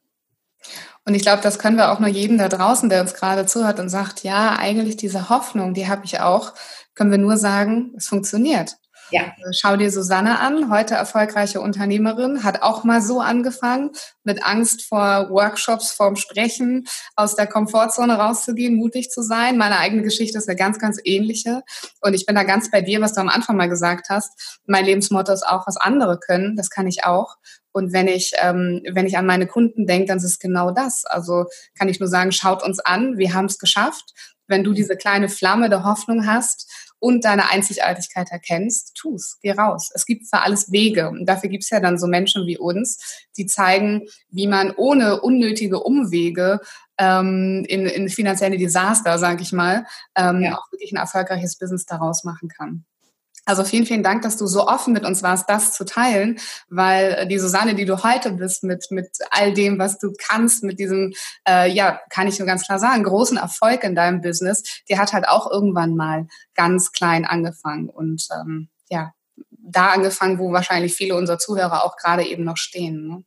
Und 1.06 1.14
ich 1.14 1.22
glaube, 1.22 1.42
das 1.42 1.58
können 1.58 1.76
wir 1.76 1.92
auch 1.92 2.00
nur 2.00 2.08
jedem 2.08 2.38
da 2.38 2.48
draußen, 2.48 2.88
der 2.88 3.00
uns 3.00 3.14
gerade 3.14 3.46
zuhört 3.46 3.78
und 3.78 3.88
sagt, 3.88 4.24
ja, 4.24 4.56
eigentlich 4.58 4.96
diese 4.96 5.28
Hoffnung, 5.28 5.74
die 5.74 5.86
habe 5.86 6.04
ich 6.04 6.20
auch, 6.20 6.54
können 6.94 7.10
wir 7.10 7.18
nur 7.18 7.36
sagen, 7.36 7.92
es 7.96 8.08
funktioniert. 8.08 8.76
Ja. 9.14 9.32
Schau 9.52 9.76
dir 9.76 9.92
Susanne 9.92 10.40
an, 10.40 10.72
heute 10.72 10.94
erfolgreiche 10.94 11.60
Unternehmerin, 11.60 12.42
hat 12.42 12.62
auch 12.62 12.82
mal 12.82 13.00
so 13.00 13.20
angefangen, 13.20 13.92
mit 14.24 14.44
Angst 14.44 14.82
vor 14.82 15.30
Workshops, 15.30 15.92
vorm 15.92 16.16
Sprechen, 16.16 16.88
aus 17.14 17.36
der 17.36 17.46
Komfortzone 17.46 18.14
rauszugehen, 18.18 18.74
mutig 18.74 19.10
zu 19.10 19.22
sein. 19.22 19.56
Meine 19.56 19.78
eigene 19.78 20.02
Geschichte 20.02 20.36
ist 20.38 20.48
eine 20.48 20.56
ganz, 20.56 20.80
ganz 20.80 20.98
ähnliche. 21.04 21.62
Und 22.00 22.14
ich 22.14 22.26
bin 22.26 22.34
da 22.34 22.42
ganz 22.42 22.72
bei 22.72 22.80
dir, 22.80 23.00
was 23.00 23.12
du 23.12 23.20
am 23.20 23.28
Anfang 23.28 23.56
mal 23.56 23.68
gesagt 23.68 24.08
hast. 24.08 24.60
Mein 24.66 24.84
Lebensmotto 24.84 25.32
ist 25.32 25.46
auch, 25.46 25.64
was 25.68 25.76
andere 25.76 26.18
können, 26.18 26.56
das 26.56 26.68
kann 26.68 26.88
ich 26.88 27.04
auch. 27.04 27.36
Und 27.70 27.92
wenn 27.92 28.08
ich, 28.08 28.32
ähm, 28.42 28.82
wenn 28.94 29.06
ich 29.06 29.16
an 29.16 29.26
meine 29.26 29.46
Kunden 29.46 29.86
denke, 29.86 30.08
dann 30.08 30.18
ist 30.18 30.24
es 30.24 30.40
genau 30.40 30.72
das. 30.72 31.04
Also 31.04 31.44
kann 31.78 31.88
ich 31.88 32.00
nur 32.00 32.08
sagen, 32.08 32.32
schaut 32.32 32.64
uns 32.64 32.80
an, 32.80 33.16
wir 33.16 33.32
haben 33.32 33.46
es 33.46 33.60
geschafft. 33.60 34.12
Wenn 34.48 34.64
du 34.64 34.72
diese 34.72 34.96
kleine 34.96 35.28
Flamme 35.28 35.70
der 35.70 35.84
Hoffnung 35.84 36.26
hast, 36.26 36.68
und 37.04 37.26
deine 37.26 37.50
Einzigartigkeit 37.50 38.32
erkennst, 38.32 38.94
tu's, 38.94 39.38
geh 39.42 39.52
raus. 39.52 39.90
Es 39.92 40.06
gibt 40.06 40.26
für 40.26 40.40
alles 40.40 40.72
Wege 40.72 41.10
und 41.10 41.26
dafür 41.26 41.50
gibt's 41.50 41.68
ja 41.68 41.78
dann 41.78 41.98
so 41.98 42.06
Menschen 42.06 42.46
wie 42.46 42.56
uns, 42.56 43.26
die 43.36 43.44
zeigen, 43.44 44.06
wie 44.30 44.46
man 44.46 44.72
ohne 44.74 45.20
unnötige 45.20 45.80
Umwege 45.80 46.60
ähm, 46.96 47.66
in, 47.68 47.84
in 47.84 48.08
finanzielle 48.08 48.56
Desaster, 48.56 49.18
sage 49.18 49.42
ich 49.42 49.52
mal, 49.52 49.84
ähm, 50.16 50.40
ja. 50.40 50.56
auch 50.56 50.72
wirklich 50.72 50.92
ein 50.92 50.96
erfolgreiches 50.96 51.58
Business 51.58 51.84
daraus 51.84 52.24
machen 52.24 52.48
kann. 52.48 52.86
Also 53.46 53.64
vielen, 53.64 53.86
vielen 53.86 54.02
Dank, 54.02 54.22
dass 54.22 54.36
du 54.36 54.46
so 54.46 54.66
offen 54.66 54.92
mit 54.92 55.04
uns 55.04 55.22
warst, 55.22 55.48
das 55.50 55.72
zu 55.72 55.84
teilen, 55.84 56.38
weil 56.68 57.12
äh, 57.12 57.26
die 57.26 57.38
Susanne, 57.38 57.74
die 57.74 57.84
du 57.84 58.02
heute 58.02 58.32
bist, 58.32 58.64
mit, 58.64 58.86
mit 58.90 59.08
all 59.30 59.52
dem, 59.52 59.78
was 59.78 59.98
du 59.98 60.12
kannst, 60.16 60.64
mit 60.64 60.78
diesem, 60.78 61.12
äh, 61.46 61.70
ja, 61.70 62.00
kann 62.10 62.26
ich 62.26 62.38
nur 62.38 62.46
ganz 62.46 62.64
klar 62.64 62.78
sagen, 62.78 63.04
großen 63.04 63.36
Erfolg 63.36 63.84
in 63.84 63.94
deinem 63.94 64.20
Business, 64.20 64.62
die 64.88 64.98
hat 64.98 65.12
halt 65.12 65.28
auch 65.28 65.50
irgendwann 65.50 65.94
mal 65.94 66.26
ganz 66.54 66.92
klein 66.92 67.24
angefangen 67.24 67.88
und 67.88 68.26
ähm, 68.32 68.68
ja, 68.88 69.12
da 69.66 69.88
angefangen, 69.88 70.38
wo 70.38 70.52
wahrscheinlich 70.52 70.94
viele 70.94 71.16
unserer 71.16 71.38
Zuhörer 71.38 71.84
auch 71.84 71.96
gerade 71.96 72.24
eben 72.24 72.44
noch 72.44 72.56
stehen. 72.56 73.08
Ne? 73.08 73.24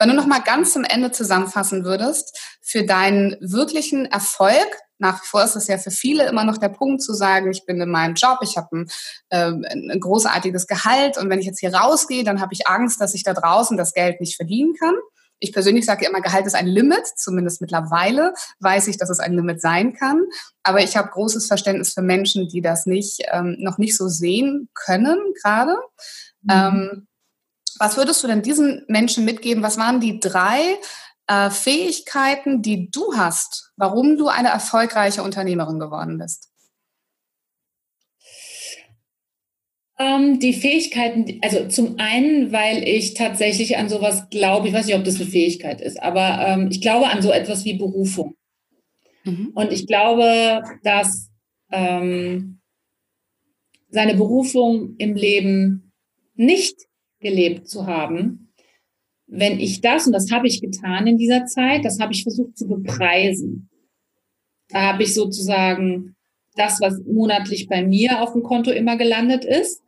Wenn 0.00 0.08
du 0.08 0.14
noch 0.14 0.26
mal 0.26 0.40
ganz 0.40 0.72
zum 0.72 0.82
Ende 0.82 1.12
zusammenfassen 1.12 1.84
würdest, 1.84 2.40
für 2.62 2.84
deinen 2.84 3.36
wirklichen 3.40 4.06
Erfolg, 4.06 4.78
nach 4.98 5.22
wie 5.22 5.26
vor 5.26 5.44
ist 5.44 5.56
es 5.56 5.68
ja 5.68 5.76
für 5.76 5.90
viele 5.90 6.26
immer 6.26 6.44
noch 6.44 6.56
der 6.56 6.70
Punkt 6.70 7.02
zu 7.02 7.12
sagen, 7.12 7.50
ich 7.50 7.66
bin 7.66 7.78
in 7.80 7.90
meinem 7.90 8.14
Job, 8.14 8.38
ich 8.42 8.56
habe 8.56 8.78
ein, 8.78 8.90
äh, 9.28 9.52
ein 9.70 10.00
großartiges 10.00 10.66
Gehalt 10.66 11.18
und 11.18 11.28
wenn 11.28 11.38
ich 11.38 11.44
jetzt 11.44 11.60
hier 11.60 11.74
rausgehe, 11.74 12.24
dann 12.24 12.40
habe 12.40 12.54
ich 12.54 12.66
Angst, 12.66 12.98
dass 13.00 13.12
ich 13.12 13.24
da 13.24 13.34
draußen 13.34 13.76
das 13.76 13.92
Geld 13.92 14.20
nicht 14.20 14.36
verdienen 14.36 14.72
kann. 14.80 14.94
Ich 15.38 15.52
persönlich 15.52 15.84
sage 15.84 16.06
immer, 16.06 16.22
Gehalt 16.22 16.46
ist 16.46 16.54
ein 16.54 16.66
Limit, 16.66 17.06
zumindest 17.16 17.60
mittlerweile 17.60 18.32
weiß 18.60 18.88
ich, 18.88 18.96
dass 18.96 19.10
es 19.10 19.20
ein 19.20 19.34
Limit 19.34 19.60
sein 19.60 19.92
kann. 19.92 20.22
Aber 20.62 20.82
ich 20.82 20.96
habe 20.96 21.10
großes 21.10 21.46
Verständnis 21.46 21.92
für 21.92 22.02
Menschen, 22.02 22.48
die 22.48 22.62
das 22.62 22.86
nicht 22.86 23.22
ähm, 23.32 23.56
noch 23.58 23.76
nicht 23.76 23.96
so 23.96 24.08
sehen 24.08 24.70
können 24.72 25.18
gerade. 25.42 25.76
Mhm. 26.42 26.50
Ähm, 26.50 27.06
was 27.80 27.96
würdest 27.96 28.22
du 28.22 28.26
denn 28.26 28.42
diesen 28.42 28.84
Menschen 28.88 29.24
mitgeben? 29.24 29.62
Was 29.62 29.78
waren 29.78 30.00
die 30.00 30.20
drei 30.20 30.76
äh, 31.26 31.48
Fähigkeiten, 31.48 32.60
die 32.60 32.90
du 32.90 33.14
hast, 33.16 33.72
warum 33.76 34.18
du 34.18 34.28
eine 34.28 34.48
erfolgreiche 34.48 35.22
Unternehmerin 35.22 35.78
geworden 35.78 36.18
bist? 36.18 36.50
Ähm, 39.98 40.38
die 40.40 40.52
Fähigkeiten, 40.52 41.40
also 41.42 41.68
zum 41.68 41.98
einen, 41.98 42.52
weil 42.52 42.86
ich 42.86 43.14
tatsächlich 43.14 43.78
an 43.78 43.88
sowas 43.88 44.28
glaube, 44.28 44.68
ich 44.68 44.74
weiß 44.74 44.84
nicht, 44.84 44.96
ob 44.96 45.04
das 45.04 45.16
eine 45.16 45.26
Fähigkeit 45.30 45.80
ist, 45.80 46.02
aber 46.02 46.38
ähm, 46.46 46.68
ich 46.70 46.82
glaube 46.82 47.08
an 47.08 47.22
so 47.22 47.30
etwas 47.30 47.64
wie 47.64 47.78
Berufung. 47.78 48.34
Mhm. 49.24 49.52
Und 49.54 49.72
ich 49.72 49.86
glaube, 49.86 50.62
dass 50.82 51.30
ähm, 51.72 52.60
seine 53.88 54.14
Berufung 54.16 54.96
im 54.98 55.14
Leben 55.14 55.92
nicht 56.34 56.89
gelebt 57.20 57.68
zu 57.68 57.86
haben, 57.86 58.52
wenn 59.26 59.60
ich 59.60 59.80
das, 59.80 60.06
und 60.06 60.12
das 60.12 60.30
habe 60.32 60.48
ich 60.48 60.60
getan 60.60 61.06
in 61.06 61.16
dieser 61.16 61.46
Zeit, 61.46 61.84
das 61.84 62.00
habe 62.00 62.12
ich 62.12 62.24
versucht 62.24 62.58
zu 62.58 62.66
bepreisen. 62.66 63.70
Da 64.68 64.82
habe 64.82 65.04
ich 65.04 65.14
sozusagen 65.14 66.16
das, 66.56 66.80
was 66.80 67.00
monatlich 67.06 67.68
bei 67.68 67.84
mir 67.84 68.22
auf 68.22 68.32
dem 68.32 68.42
Konto 68.42 68.70
immer 68.70 68.96
gelandet 68.96 69.44
ist, 69.44 69.82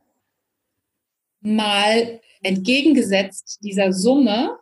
mal 1.40 2.21
entgegengesetzt 2.42 3.59
dieser 3.62 3.92
Summe, 3.92 4.59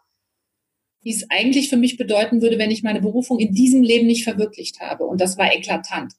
die 1.05 1.11
es 1.11 1.31
eigentlich 1.31 1.69
für 1.69 1.77
mich 1.77 1.97
bedeuten 1.97 2.43
würde, 2.43 2.59
wenn 2.59 2.71
ich 2.71 2.83
meine 2.83 3.01
Berufung 3.01 3.39
in 3.39 3.53
diesem 3.53 3.83
Leben 3.83 4.07
nicht 4.07 4.25
verwirklicht 4.25 4.81
habe. 4.81 5.05
Und 5.05 5.21
das 5.21 5.39
war 5.39 5.55
eklatant. 5.55 6.13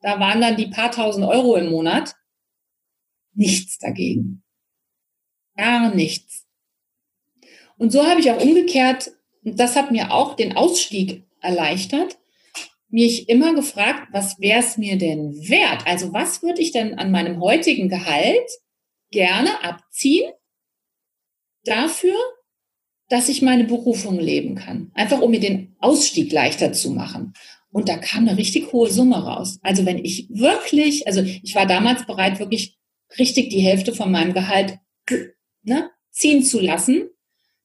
Da 0.00 0.20
waren 0.20 0.40
dann 0.40 0.56
die 0.56 0.68
paar 0.68 0.90
tausend 0.90 1.26
Euro 1.26 1.56
im 1.56 1.70
Monat 1.70 2.14
nichts 3.34 3.78
dagegen. 3.78 4.41
Gar 5.56 5.94
nichts. 5.94 6.46
Und 7.78 7.90
so 7.92 8.06
habe 8.06 8.20
ich 8.20 8.30
auch 8.30 8.42
umgekehrt, 8.42 9.10
das 9.42 9.76
hat 9.76 9.90
mir 9.90 10.12
auch 10.12 10.34
den 10.34 10.56
Ausstieg 10.56 11.24
erleichtert, 11.40 12.16
mich 12.88 13.28
immer 13.28 13.54
gefragt, 13.54 14.08
was 14.12 14.38
wäre 14.38 14.60
es 14.60 14.76
mir 14.76 14.98
denn 14.98 15.48
wert? 15.48 15.86
Also 15.86 16.12
was 16.12 16.42
würde 16.42 16.60
ich 16.60 16.72
denn 16.72 16.98
an 16.98 17.10
meinem 17.10 17.40
heutigen 17.40 17.88
Gehalt 17.88 18.48
gerne 19.10 19.64
abziehen 19.64 20.30
dafür, 21.64 22.16
dass 23.08 23.28
ich 23.28 23.42
meine 23.42 23.64
Berufung 23.64 24.18
leben 24.18 24.54
kann? 24.54 24.92
Einfach 24.94 25.20
um 25.20 25.30
mir 25.30 25.40
den 25.40 25.74
Ausstieg 25.80 26.30
leichter 26.32 26.72
zu 26.72 26.90
machen. 26.90 27.32
Und 27.70 27.88
da 27.88 27.96
kam 27.96 28.28
eine 28.28 28.36
richtig 28.36 28.72
hohe 28.72 28.90
Summe 28.90 29.24
raus. 29.24 29.58
Also 29.62 29.86
wenn 29.86 30.04
ich 30.04 30.28
wirklich, 30.28 31.06
also 31.06 31.22
ich 31.22 31.54
war 31.54 31.66
damals 31.66 32.06
bereit, 32.06 32.38
wirklich 32.38 32.76
richtig 33.18 33.48
die 33.48 33.60
Hälfte 33.60 33.94
von 33.94 34.12
meinem 34.12 34.34
Gehalt 34.34 34.78
ne, 35.62 35.90
ziehen 36.10 36.44
zu 36.44 36.60
lassen, 36.60 37.10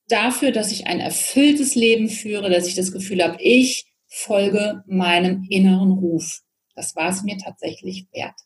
dafür, 0.08 0.52
dass 0.52 0.72
ich 0.72 0.86
ein 0.86 1.00
erfülltes 1.00 1.74
Leben 1.74 2.08
führe, 2.08 2.50
dass 2.50 2.66
ich 2.66 2.74
das 2.74 2.92
Gefühl 2.92 3.22
habe, 3.22 3.36
ich 3.40 3.92
folge 4.06 4.82
meinem 4.86 5.46
inneren 5.48 5.92
Ruf. 5.92 6.40
das 6.74 6.96
war 6.96 7.10
es 7.10 7.22
mir 7.22 7.36
tatsächlich 7.38 8.06
wert. 8.12 8.38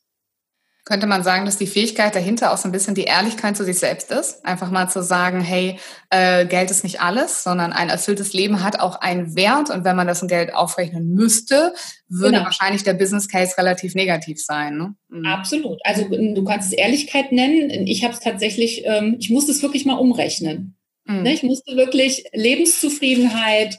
Könnte 0.85 1.07
man 1.07 1.23
sagen, 1.23 1.45
dass 1.45 1.59
die 1.59 1.69
Fähigkeit 1.69 2.13
dahinter 2.17 2.53
auch 2.53 2.57
so 2.57 2.69
ein 2.69 2.73
bisschen 2.73 2.97
die 2.97 3.05
Ehrlichkeit 3.05 3.57
zu 3.57 3.65
sich 3.65 3.79
selbst 3.79 4.11
ist? 4.11 4.45
Einfach 4.45 4.69
mal 4.69 4.89
zu 4.89 5.01
sagen, 5.01 5.41
hey, 5.41 5.79
äh, 6.11 6.45
Geld 6.45 6.73
ist 6.73 6.83
nicht 6.83 7.01
alles, 7.01 7.45
sondern 7.45 7.73
ein 7.73 7.89
erfülltes 7.89 8.33
Leben 8.33 8.65
hat 8.65 8.81
auch 8.81 8.97
einen 8.97 9.37
Wert. 9.37 9.71
Und 9.71 9.85
wenn 9.85 9.95
man 9.95 10.09
das 10.09 10.23
in 10.23 10.29
Geld 10.29 10.53
aufrechnen 10.53 11.15
müsste, 11.15 11.73
würde 12.09 12.33
genau. 12.33 12.45
wahrscheinlich 12.47 12.83
der 12.83 12.95
Business 12.95 13.29
Case 13.29 13.57
relativ 13.57 13.95
negativ 13.95 14.43
sein. 14.43 14.77
Ne? 14.77 14.95
Mhm. 15.09 15.25
Absolut. 15.25 15.79
Also 15.85 16.09
du 16.09 16.45
kannst 16.45 16.73
es 16.73 16.79
Ehrlichkeit 16.79 17.31
nennen. 17.31 17.87
Ich 17.87 18.03
habe 18.03 18.15
es 18.15 18.21
tatsächlich, 18.21 18.83
ähm, 18.85 19.17
ich 19.21 19.31
musste 19.31 19.53
es 19.53 19.63
wirklich 19.63 19.85
mal 19.85 19.99
umrechnen. 19.99 20.77
Mhm. 21.05 21.23
Ne? 21.23 21.33
Ich 21.33 21.45
musste 21.45 21.77
wirklich 21.77 22.25
Lebenszufriedenheit, 22.33 23.79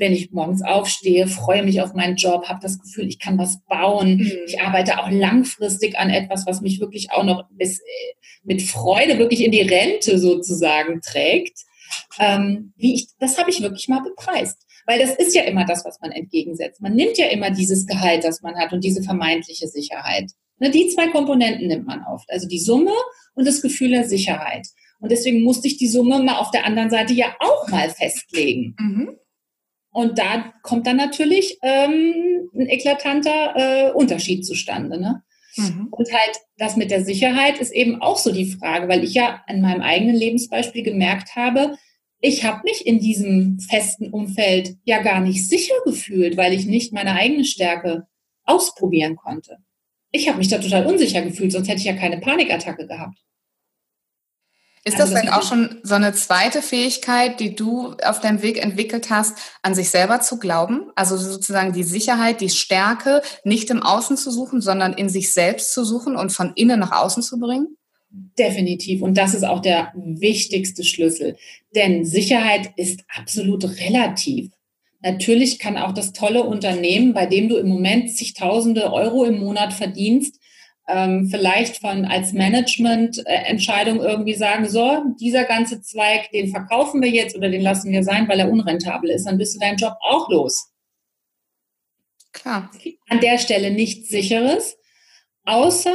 wenn 0.00 0.14
ich 0.14 0.32
morgens 0.32 0.62
aufstehe, 0.62 1.28
freue 1.28 1.62
mich 1.62 1.82
auf 1.82 1.92
meinen 1.92 2.16
Job, 2.16 2.48
habe 2.48 2.60
das 2.62 2.80
Gefühl, 2.80 3.06
ich 3.06 3.18
kann 3.18 3.38
was 3.38 3.60
bauen. 3.68 4.16
Mhm. 4.16 4.32
Ich 4.46 4.60
arbeite 4.60 4.98
auch 4.98 5.10
langfristig 5.10 5.98
an 5.98 6.08
etwas, 6.08 6.46
was 6.46 6.62
mich 6.62 6.80
wirklich 6.80 7.12
auch 7.12 7.22
noch 7.22 7.44
bis, 7.50 7.78
äh, 7.80 8.14
mit 8.42 8.62
Freude 8.62 9.18
wirklich 9.18 9.44
in 9.44 9.52
die 9.52 9.60
Rente 9.60 10.18
sozusagen 10.18 11.02
trägt. 11.02 11.58
Ähm, 12.18 12.72
wie 12.76 12.94
ich, 12.94 13.08
das 13.18 13.38
habe 13.38 13.50
ich 13.50 13.60
wirklich 13.60 13.88
mal 13.88 14.00
bepreist. 14.00 14.56
Weil 14.86 14.98
das 14.98 15.14
ist 15.14 15.34
ja 15.34 15.42
immer 15.42 15.66
das, 15.66 15.84
was 15.84 16.00
man 16.00 16.12
entgegensetzt. 16.12 16.80
Man 16.80 16.94
nimmt 16.94 17.18
ja 17.18 17.26
immer 17.26 17.50
dieses 17.50 17.86
Gehalt, 17.86 18.24
das 18.24 18.40
man 18.40 18.56
hat 18.56 18.72
und 18.72 18.82
diese 18.82 19.02
vermeintliche 19.02 19.68
Sicherheit. 19.68 20.30
Ne, 20.58 20.70
die 20.70 20.88
zwei 20.88 21.08
Komponenten 21.08 21.68
nimmt 21.68 21.86
man 21.86 22.02
oft. 22.04 22.28
Also 22.30 22.48
die 22.48 22.58
Summe 22.58 22.92
und 23.34 23.46
das 23.46 23.60
Gefühl 23.60 23.90
der 23.90 24.08
Sicherheit. 24.08 24.66
Und 24.98 25.12
deswegen 25.12 25.42
musste 25.42 25.68
ich 25.68 25.76
die 25.76 25.88
Summe 25.88 26.22
mal 26.22 26.38
auf 26.38 26.50
der 26.50 26.64
anderen 26.64 26.90
Seite 26.90 27.12
ja 27.12 27.34
auch 27.38 27.68
mal 27.68 27.90
festlegen. 27.90 28.74
Mhm. 28.78 29.19
Und 29.92 30.18
da 30.18 30.52
kommt 30.62 30.86
dann 30.86 30.96
natürlich 30.96 31.58
ähm, 31.62 32.48
ein 32.54 32.68
eklatanter 32.68 33.54
äh, 33.56 33.92
Unterschied 33.92 34.46
zustande. 34.46 35.00
Ne? 35.00 35.22
Mhm. 35.56 35.88
Und 35.90 36.12
halt 36.12 36.38
das 36.58 36.76
mit 36.76 36.90
der 36.90 37.04
Sicherheit 37.04 37.58
ist 37.58 37.72
eben 37.72 38.00
auch 38.00 38.16
so 38.16 38.32
die 38.32 38.46
Frage, 38.46 38.88
weil 38.88 39.02
ich 39.02 39.14
ja 39.14 39.42
an 39.46 39.60
meinem 39.60 39.82
eigenen 39.82 40.14
Lebensbeispiel 40.14 40.82
gemerkt 40.82 41.34
habe, 41.34 41.76
ich 42.20 42.44
habe 42.44 42.60
mich 42.64 42.86
in 42.86 43.00
diesem 43.00 43.58
festen 43.60 44.10
Umfeld 44.10 44.76
ja 44.84 45.00
gar 45.00 45.20
nicht 45.20 45.48
sicher 45.48 45.74
gefühlt, 45.84 46.36
weil 46.36 46.52
ich 46.52 46.66
nicht 46.66 46.92
meine 46.92 47.14
eigene 47.14 47.44
Stärke 47.44 48.06
ausprobieren 48.44 49.16
konnte. 49.16 49.56
Ich 50.12 50.28
habe 50.28 50.38
mich 50.38 50.48
da 50.48 50.58
total 50.58 50.86
unsicher 50.86 51.22
gefühlt, 51.22 51.52
sonst 51.52 51.68
hätte 51.68 51.78
ich 51.78 51.84
ja 51.84 51.94
keine 51.94 52.18
Panikattacke 52.18 52.86
gehabt. 52.86 53.16
Ist 54.84 54.98
also 54.98 55.12
das 55.12 55.22
denn 55.22 55.30
auch 55.30 55.42
schon 55.42 55.78
so 55.82 55.94
eine 55.94 56.14
zweite 56.14 56.62
Fähigkeit, 56.62 57.38
die 57.38 57.54
du 57.54 57.94
auf 58.02 58.20
deinem 58.20 58.40
Weg 58.40 58.62
entwickelt 58.62 59.10
hast, 59.10 59.36
an 59.62 59.74
sich 59.74 59.90
selber 59.90 60.22
zu 60.22 60.38
glauben? 60.38 60.90
Also 60.94 61.18
sozusagen 61.18 61.74
die 61.74 61.82
Sicherheit, 61.82 62.40
die 62.40 62.48
Stärke 62.48 63.20
nicht 63.44 63.68
im 63.68 63.82
Außen 63.82 64.16
zu 64.16 64.30
suchen, 64.30 64.62
sondern 64.62 64.94
in 64.94 65.10
sich 65.10 65.32
selbst 65.32 65.74
zu 65.74 65.84
suchen 65.84 66.16
und 66.16 66.32
von 66.32 66.52
innen 66.54 66.80
nach 66.80 66.92
außen 66.92 67.22
zu 67.22 67.38
bringen? 67.38 67.76
Definitiv. 68.10 69.02
Und 69.02 69.18
das 69.18 69.34
ist 69.34 69.44
auch 69.44 69.60
der 69.60 69.92
wichtigste 69.94 70.82
Schlüssel. 70.82 71.36
Denn 71.74 72.06
Sicherheit 72.06 72.72
ist 72.76 73.04
absolut 73.14 73.64
relativ. 73.80 74.50
Natürlich 75.02 75.58
kann 75.58 75.76
auch 75.76 75.92
das 75.92 76.12
tolle 76.12 76.42
Unternehmen, 76.42 77.12
bei 77.12 77.26
dem 77.26 77.48
du 77.48 77.56
im 77.56 77.68
Moment 77.68 78.14
zigtausende 78.16 78.92
Euro 78.92 79.24
im 79.24 79.38
Monat 79.38 79.72
verdienst, 79.72 80.39
ähm, 80.92 81.28
vielleicht 81.30 81.78
von 81.78 82.04
als 82.04 82.32
Management-Entscheidung 82.32 84.00
irgendwie 84.00 84.34
sagen, 84.34 84.68
so, 84.68 85.02
dieser 85.20 85.44
ganze 85.44 85.80
Zweig, 85.80 86.30
den 86.32 86.48
verkaufen 86.48 87.00
wir 87.00 87.10
jetzt 87.10 87.36
oder 87.36 87.48
den 87.48 87.62
lassen 87.62 87.92
wir 87.92 88.02
sein, 88.02 88.28
weil 88.28 88.40
er 88.40 88.50
unrentabel 88.50 89.10
ist, 89.10 89.26
dann 89.26 89.38
bist 89.38 89.54
du 89.54 89.60
deinen 89.60 89.78
Job 89.78 89.94
auch 90.00 90.28
los. 90.28 90.72
Klar. 92.32 92.70
An 93.08 93.20
der 93.20 93.38
Stelle 93.38 93.70
nichts 93.70 94.08
Sicheres, 94.08 94.76
außer 95.44 95.94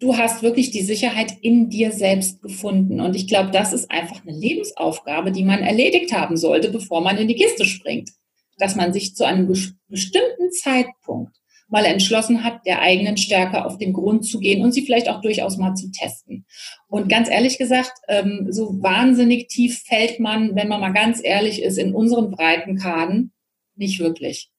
du 0.00 0.16
hast 0.16 0.42
wirklich 0.42 0.70
die 0.70 0.82
Sicherheit 0.82 1.32
in 1.42 1.70
dir 1.70 1.92
selbst 1.92 2.40
gefunden. 2.42 3.00
Und 3.00 3.16
ich 3.16 3.28
glaube, 3.28 3.50
das 3.50 3.72
ist 3.72 3.90
einfach 3.90 4.22
eine 4.22 4.36
Lebensaufgabe, 4.36 5.32
die 5.32 5.44
man 5.44 5.60
erledigt 5.60 6.12
haben 6.12 6.36
sollte, 6.36 6.70
bevor 6.70 7.00
man 7.00 7.18
in 7.18 7.28
die 7.28 7.34
Kiste 7.34 7.64
springt. 7.64 8.10
Dass 8.58 8.76
man 8.76 8.92
sich 8.92 9.14
zu 9.14 9.24
einem 9.24 9.46
bestimmten 9.88 10.50
Zeitpunkt 10.52 11.36
mal 11.68 11.84
entschlossen 11.84 12.44
hat, 12.44 12.64
der 12.66 12.80
eigenen 12.80 13.16
Stärke 13.16 13.64
auf 13.64 13.78
den 13.78 13.92
Grund 13.92 14.24
zu 14.24 14.40
gehen 14.40 14.62
und 14.64 14.72
sie 14.72 14.84
vielleicht 14.84 15.08
auch 15.08 15.20
durchaus 15.20 15.58
mal 15.58 15.74
zu 15.74 15.90
testen. 15.90 16.46
Und 16.88 17.08
ganz 17.08 17.28
ehrlich 17.28 17.58
gesagt, 17.58 17.92
ähm, 18.08 18.46
so 18.50 18.82
wahnsinnig 18.82 19.48
tief 19.48 19.82
fällt 19.86 20.18
man, 20.18 20.56
wenn 20.56 20.68
man 20.68 20.80
mal 20.80 20.92
ganz 20.92 21.20
ehrlich 21.22 21.62
ist, 21.62 21.78
in 21.78 21.94
unseren 21.94 22.30
Breitenkaden 22.30 23.32
nicht 23.76 24.00
wirklich. 24.00 24.50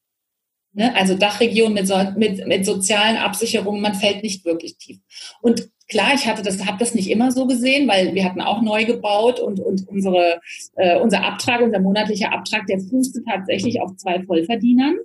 Ne? 0.73 0.95
Also 0.95 1.15
Dachregion 1.15 1.73
mit, 1.73 1.87
so, 1.87 1.95
mit, 2.15 2.45
mit 2.47 2.65
sozialen 2.65 3.17
Absicherungen, 3.17 3.81
man 3.81 3.95
fällt 3.95 4.21
nicht 4.21 4.45
wirklich 4.45 4.77
tief. 4.77 4.99
Und 5.41 5.69
klar, 5.87 6.13
ich 6.13 6.27
hatte 6.27 6.43
das, 6.43 6.63
habe 6.65 6.77
das 6.77 6.93
nicht 6.93 7.09
immer 7.09 7.31
so 7.31 7.47
gesehen, 7.47 7.87
weil 7.87 8.13
wir 8.13 8.23
hatten 8.23 8.41
auch 8.41 8.61
neu 8.61 8.85
gebaut 8.85 9.39
und, 9.39 9.59
und 9.59 9.87
unsere, 9.87 10.39
äh, 10.75 10.99
unser 10.99 11.25
Abtrag, 11.25 11.61
unser 11.61 11.79
monatlicher 11.79 12.31
Abtrag, 12.31 12.67
der 12.67 12.79
fußte 12.79 13.23
tatsächlich 13.23 13.81
auf 13.81 13.95
zwei 13.97 14.21
Vollverdienern. 14.23 14.97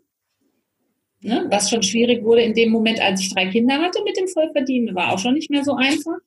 Ne? 1.25 1.47
Was 1.49 1.71
schon 1.71 1.83
schwierig 1.83 2.23
wurde 2.23 2.43
in 2.43 2.53
dem 2.53 2.71
Moment, 2.71 3.01
als 3.01 3.23
ich 3.23 3.33
drei 3.33 3.47
Kinder 3.47 3.79
hatte 3.79 4.03
mit 4.05 4.15
dem 4.19 4.29
Vollverdienen, 4.29 4.95
war 4.95 5.11
auch 5.11 5.19
schon 5.19 5.33
nicht 5.33 5.51
mehr 5.51 5.65
so 5.65 5.75
einfach. 5.75 6.19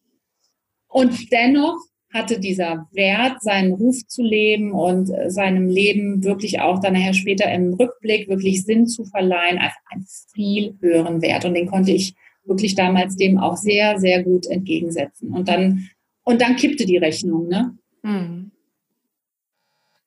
Und 0.88 1.32
dennoch 1.32 1.78
hatte 2.12 2.40
dieser 2.40 2.88
Wert, 2.94 3.44
seinen 3.44 3.74
Ruf 3.74 3.96
zu 4.08 4.24
leben 4.24 4.72
und 4.72 5.12
äh, 5.12 5.30
seinem 5.30 5.70
Leben 5.70 6.24
wirklich 6.24 6.62
auch 6.62 6.80
dann 6.80 6.94
nachher 6.94 7.14
später 7.14 7.52
im 7.52 7.76
Rückblick 7.76 8.28
wirklich 8.28 8.64
Sinn 8.64 8.88
zu 8.88 9.06
verleihen, 9.06 9.60
einfach 9.60 9.78
einen 9.92 10.08
viel 10.34 10.76
höheren 10.82 11.22
Wert. 11.22 11.46
Und 11.46 11.54
den 11.54 11.68
konnte 11.68 11.92
ich 11.92 12.16
wirklich 12.44 12.74
damals 12.74 13.18
dem 13.18 13.38
auch 13.38 13.56
sehr, 13.56 14.00
sehr 14.00 14.24
gut 14.24 14.48
entgegensetzen. 14.48 15.30
Und 15.30 15.48
dann, 15.48 15.90
und 16.24 16.42
dann 16.42 16.56
kippte 16.56 16.88
die 16.88 16.98
Rechnung, 16.98 17.48
ne? 17.48 17.78
Hm. 18.04 18.52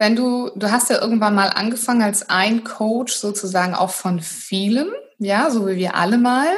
Wenn 0.01 0.17
du, 0.17 0.51
du 0.57 0.71
hast 0.71 0.89
ja 0.89 0.99
irgendwann 0.99 1.35
mal 1.35 1.49
angefangen 1.49 2.01
als 2.01 2.31
ein 2.31 2.65
Coach 2.65 3.13
sozusagen 3.13 3.75
auch 3.75 3.91
von 3.91 4.21
vielen, 4.21 4.91
ja, 5.19 5.51
so 5.51 5.67
wie 5.67 5.77
wir 5.77 5.95
alle 5.95 6.17
mal 6.17 6.49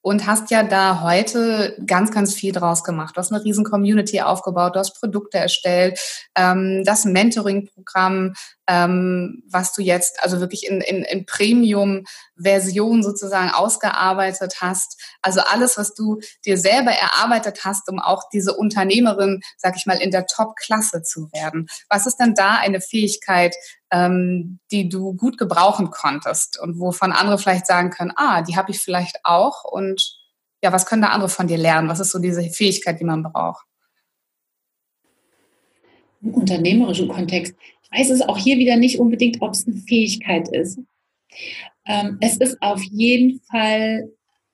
und 0.00 0.26
hast 0.26 0.50
ja 0.50 0.64
da 0.64 1.00
heute 1.00 1.76
ganz, 1.86 2.10
ganz 2.10 2.34
viel 2.34 2.50
draus 2.50 2.82
gemacht. 2.82 3.16
Du 3.16 3.20
hast 3.20 3.32
eine 3.32 3.44
riesen 3.44 3.64
Community 3.64 4.20
aufgebaut, 4.20 4.74
du 4.74 4.80
hast 4.80 4.98
Produkte 4.98 5.38
erstellt, 5.38 6.00
ähm, 6.34 6.82
das 6.84 7.04
Mentoring-Programm, 7.04 8.34
ähm, 8.68 9.42
was 9.50 9.72
du 9.72 9.80
jetzt 9.80 10.22
also 10.22 10.40
wirklich 10.40 10.66
in, 10.66 10.82
in, 10.82 11.02
in 11.02 11.24
Premium-Version 11.24 13.02
sozusagen 13.02 13.50
ausgearbeitet 13.50 14.56
hast. 14.60 15.00
Also 15.22 15.40
alles, 15.40 15.78
was 15.78 15.94
du 15.94 16.20
dir 16.44 16.58
selber 16.58 16.90
erarbeitet 16.90 17.64
hast, 17.64 17.88
um 17.88 17.98
auch 17.98 18.24
diese 18.30 18.54
Unternehmerin, 18.54 19.40
sag 19.56 19.74
ich 19.76 19.86
mal, 19.86 20.00
in 20.00 20.10
der 20.10 20.26
Top-Klasse 20.26 21.02
zu 21.02 21.32
werden. 21.32 21.68
Was 21.88 22.06
ist 22.06 22.18
denn 22.18 22.34
da 22.34 22.56
eine 22.56 22.82
Fähigkeit, 22.82 23.56
ähm, 23.90 24.60
die 24.70 24.90
du 24.90 25.14
gut 25.14 25.38
gebrauchen 25.38 25.90
konntest 25.90 26.60
und 26.60 26.78
wovon 26.78 27.12
andere 27.12 27.38
vielleicht 27.38 27.66
sagen 27.66 27.88
können, 27.88 28.12
ah, 28.16 28.42
die 28.42 28.56
habe 28.56 28.70
ich 28.70 28.80
vielleicht 28.80 29.20
auch 29.24 29.64
und 29.64 30.18
ja, 30.62 30.72
was 30.72 30.86
können 30.86 31.02
da 31.02 31.08
andere 31.08 31.30
von 31.30 31.46
dir 31.46 31.56
lernen? 31.56 31.88
Was 31.88 32.00
ist 32.00 32.10
so 32.10 32.18
diese 32.18 32.42
Fähigkeit, 32.42 33.00
die 33.00 33.04
man 33.04 33.22
braucht? 33.22 33.64
Im 36.20 36.34
unternehmerischen 36.34 37.08
Kontext. 37.08 37.54
Weiß 37.90 38.10
es 38.10 38.22
auch 38.22 38.38
hier 38.38 38.58
wieder 38.58 38.76
nicht 38.76 38.98
unbedingt, 38.98 39.40
ob 39.40 39.52
es 39.52 39.66
eine 39.66 39.76
Fähigkeit 39.76 40.48
ist. 40.48 40.78
Ähm, 41.86 42.18
es 42.20 42.36
ist 42.36 42.58
auf 42.60 42.82
jeden 42.82 43.40
Fall 43.50 44.10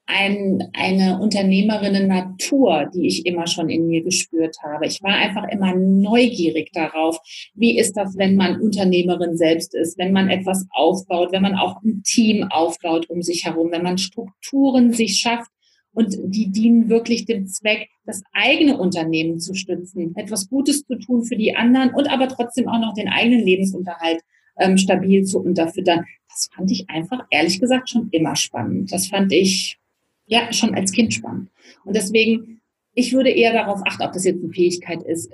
ein, 0.07 0.69
eine 0.75 1.19
Unternehmerinnen-Natur, 1.21 2.91
die 2.95 3.07
ich 3.07 3.27
immer 3.27 3.47
schon 3.47 3.71
in 3.71 3.87
mir 3.87 4.03
gespürt 4.03 4.57
habe. 4.63 4.87
Ich 4.87 5.03
war 5.03 5.15
einfach 5.15 5.49
immer 5.49 5.75
neugierig 5.75 6.71
darauf, 6.73 7.19
wie 7.55 7.79
ist 7.79 7.97
das, 7.97 8.17
wenn 8.19 8.37
man 8.37 8.61
Unternehmerin 8.61 9.37
selbst 9.37 9.75
ist, 9.75 9.99
wenn 9.99 10.13
man 10.13 10.29
etwas 10.29 10.67
aufbaut, 10.71 11.33
wenn 11.33 11.43
man 11.43 11.55
auch 11.55 11.83
ein 11.83 12.03
Team 12.05 12.45
aufbaut 12.45 13.09
um 13.09 13.23
sich 13.23 13.45
herum, 13.45 13.71
wenn 13.71 13.83
man 13.83 13.99
Strukturen 13.99 14.93
sich 14.93 15.19
schafft 15.19 15.51
und 15.95 16.17
die 16.25 16.51
dienen 16.51 16.89
wirklich 16.89 17.25
dem 17.25 17.47
Zweck, 17.47 17.89
das 18.05 18.23
eigene 18.33 18.77
Unternehmen 18.77 19.39
zu 19.39 19.55
stützen, 19.55 20.15
etwas 20.17 20.49
Gutes 20.49 20.85
zu 20.85 20.97
tun 20.99 21.25
für 21.25 21.37
die 21.37 21.57
anderen 21.57 21.95
und 21.95 22.09
aber 22.09 22.29
trotzdem 22.29 22.69
auch 22.69 22.81
noch 22.81 22.95
den 22.95 23.09
eigenen 23.09 23.45
Lebensunterhalt 23.45 24.21
ähm, 24.59 24.77
stabil 24.77 25.25
zu 25.25 25.41
unterfüttern. 25.41 26.05
Das 26.29 26.49
fand 26.55 26.71
ich 26.71 26.89
einfach, 26.91 27.25
ehrlich 27.31 27.61
gesagt, 27.61 27.91
schon 27.91 28.09
immer 28.11 28.37
spannend. 28.37 28.93
Das 28.93 29.07
fand 29.07 29.33
ich 29.33 29.79
ja 30.27 30.53
schon 30.53 30.75
als 30.75 30.93
Kind 30.93 31.15
spannend. 31.15 31.51
Und 31.85 31.97
deswegen, 31.97 32.61
ich 32.95 33.13
würde 33.13 33.31
eher 33.31 33.53
darauf 33.53 33.81
achten, 33.85 34.03
ob 34.03 34.13
das 34.13 34.25
jetzt 34.25 34.43
eine 34.43 34.53
Fähigkeit 34.53 35.03
ist. 35.03 35.31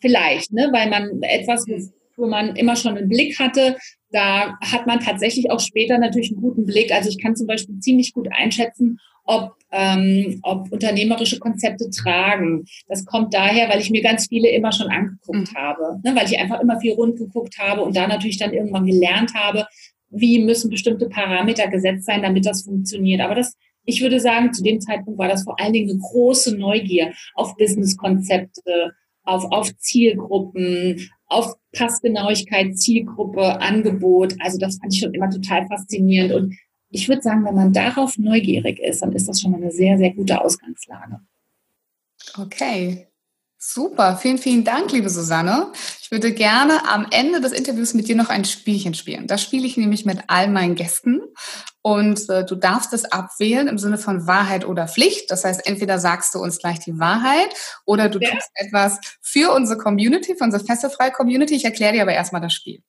Vielleicht, 0.00 0.52
ne, 0.52 0.68
weil 0.72 0.90
man 0.90 1.22
etwas, 1.22 1.66
wo 2.16 2.26
man 2.26 2.54
immer 2.56 2.76
schon 2.76 2.96
einen 2.96 3.08
Blick 3.08 3.38
hatte, 3.38 3.76
da 4.10 4.56
hat 4.60 4.86
man 4.86 5.00
tatsächlich 5.00 5.50
auch 5.50 5.60
später 5.60 5.98
natürlich 5.98 6.30
einen 6.30 6.40
guten 6.40 6.66
Blick. 6.66 6.92
Also 6.92 7.08
ich 7.08 7.20
kann 7.20 7.34
zum 7.34 7.48
Beispiel 7.48 7.78
ziemlich 7.80 8.12
gut 8.12 8.28
einschätzen, 8.30 8.98
ob, 9.24 9.54
ähm, 9.72 10.38
ob 10.42 10.70
unternehmerische 10.70 11.38
Konzepte 11.38 11.90
tragen. 11.90 12.64
Das 12.88 13.04
kommt 13.04 13.34
daher, 13.34 13.68
weil 13.68 13.80
ich 13.80 13.90
mir 13.90 14.02
ganz 14.02 14.28
viele 14.28 14.48
immer 14.50 14.72
schon 14.72 14.88
angeguckt 14.88 15.52
mhm. 15.52 15.56
habe, 15.56 16.00
ne, 16.04 16.14
weil 16.14 16.26
ich 16.26 16.38
einfach 16.38 16.60
immer 16.60 16.78
viel 16.80 16.92
rund 16.94 17.18
geguckt 17.18 17.58
habe 17.58 17.82
und 17.82 17.96
da 17.96 18.06
natürlich 18.06 18.38
dann 18.38 18.52
irgendwann 18.52 18.86
gelernt 18.86 19.34
habe, 19.34 19.66
wie 20.10 20.38
müssen 20.44 20.70
bestimmte 20.70 21.08
Parameter 21.08 21.68
gesetzt 21.68 22.06
sein, 22.06 22.22
damit 22.22 22.46
das 22.46 22.62
funktioniert. 22.62 23.20
Aber 23.20 23.34
das 23.34 23.56
ich 23.86 24.00
würde 24.00 24.20
sagen, 24.20 24.52
zu 24.52 24.62
dem 24.62 24.80
Zeitpunkt 24.80 25.18
war 25.18 25.28
das 25.28 25.44
vor 25.44 25.60
allen 25.60 25.72
Dingen 25.72 25.90
eine 25.90 25.98
große 25.98 26.56
Neugier 26.56 27.12
auf 27.34 27.56
Businesskonzepte, 27.56 28.92
auf, 29.24 29.44
auf 29.50 29.76
Zielgruppen, 29.76 31.10
auf 31.26 31.54
Passgenauigkeit, 31.72 32.76
Zielgruppe, 32.78 33.60
Angebot. 33.60 34.34
Also 34.40 34.58
das 34.58 34.78
fand 34.78 34.92
ich 34.94 35.00
schon 35.00 35.14
immer 35.14 35.30
total 35.30 35.66
faszinierend. 35.66 36.32
Und 36.32 36.54
ich 36.94 37.08
würde 37.08 37.22
sagen, 37.22 37.44
wenn 37.44 37.54
man 37.54 37.72
darauf 37.72 38.18
neugierig 38.18 38.78
ist, 38.78 39.02
dann 39.02 39.12
ist 39.12 39.28
das 39.28 39.40
schon 39.40 39.50
mal 39.50 39.60
eine 39.60 39.72
sehr, 39.72 39.98
sehr 39.98 40.12
gute 40.14 40.40
Ausgangslage. 40.40 41.20
Okay. 42.38 43.08
Super, 43.58 44.16
vielen, 44.16 44.38
vielen 44.38 44.62
Dank, 44.62 44.92
liebe 44.92 45.08
Susanne. 45.08 45.72
Ich 46.14 46.22
würde 46.22 46.32
gerne 46.32 46.88
am 46.88 47.08
Ende 47.10 47.40
des 47.40 47.50
Interviews 47.50 47.92
mit 47.92 48.06
dir 48.06 48.14
noch 48.14 48.28
ein 48.28 48.44
Spielchen 48.44 48.94
spielen. 48.94 49.26
Das 49.26 49.42
spiele 49.42 49.66
ich 49.66 49.76
nämlich 49.76 50.04
mit 50.04 50.20
all 50.28 50.46
meinen 50.46 50.76
Gästen. 50.76 51.20
Und 51.82 52.30
äh, 52.30 52.44
du 52.44 52.54
darfst 52.54 52.92
es 52.92 53.04
abwählen 53.04 53.66
im 53.66 53.78
Sinne 53.78 53.98
von 53.98 54.28
Wahrheit 54.28 54.64
oder 54.64 54.86
Pflicht. 54.86 55.32
Das 55.32 55.42
heißt, 55.42 55.66
entweder 55.66 55.98
sagst 55.98 56.32
du 56.36 56.38
uns 56.38 56.60
gleich 56.60 56.78
die 56.78 57.00
Wahrheit 57.00 57.52
oder 57.84 58.08
du 58.08 58.20
ja. 58.20 58.30
tust 58.30 58.48
etwas 58.54 59.00
für 59.20 59.52
unsere 59.52 59.76
Community, 59.76 60.36
für 60.36 60.44
unsere 60.44 60.64
fesselfreie 60.64 61.10
Community. 61.10 61.56
Ich 61.56 61.64
erkläre 61.64 61.94
dir 61.94 62.02
aber 62.02 62.12
erstmal 62.12 62.40
das 62.40 62.54
Spiel. 62.54 62.80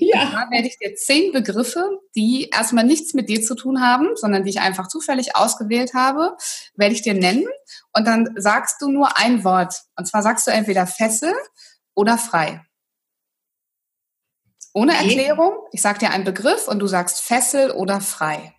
Ja. 0.00 0.24
Und 0.24 0.32
da 0.32 0.50
werde 0.50 0.66
ich 0.66 0.76
dir 0.76 0.96
zehn 0.96 1.30
Begriffe, 1.30 1.88
die 2.16 2.50
erstmal 2.52 2.84
nichts 2.84 3.14
mit 3.14 3.28
dir 3.28 3.42
zu 3.42 3.54
tun 3.54 3.80
haben, 3.80 4.08
sondern 4.16 4.42
die 4.42 4.50
ich 4.50 4.60
einfach 4.60 4.88
zufällig 4.88 5.36
ausgewählt 5.36 5.94
habe, 5.94 6.36
werde 6.74 6.96
ich 6.96 7.02
dir 7.02 7.14
nennen. 7.14 7.46
Und 7.92 8.08
dann 8.08 8.30
sagst 8.38 8.82
du 8.82 8.90
nur 8.90 9.18
ein 9.18 9.44
Wort. 9.44 9.72
Und 9.96 10.08
zwar 10.08 10.24
sagst 10.24 10.48
du 10.48 10.50
entweder 10.50 10.88
Fessel 10.88 11.32
oder 11.94 12.18
frei. 12.18 12.60
Ohne 14.72 14.94
Erklärung. 14.94 15.52
Ich 15.72 15.82
sage 15.82 15.98
dir 15.98 16.10
einen 16.10 16.24
Begriff 16.24 16.68
und 16.68 16.78
du 16.78 16.86
sagst 16.86 17.20
Fessel 17.20 17.70
oder 17.70 18.00
frei. 18.00 18.54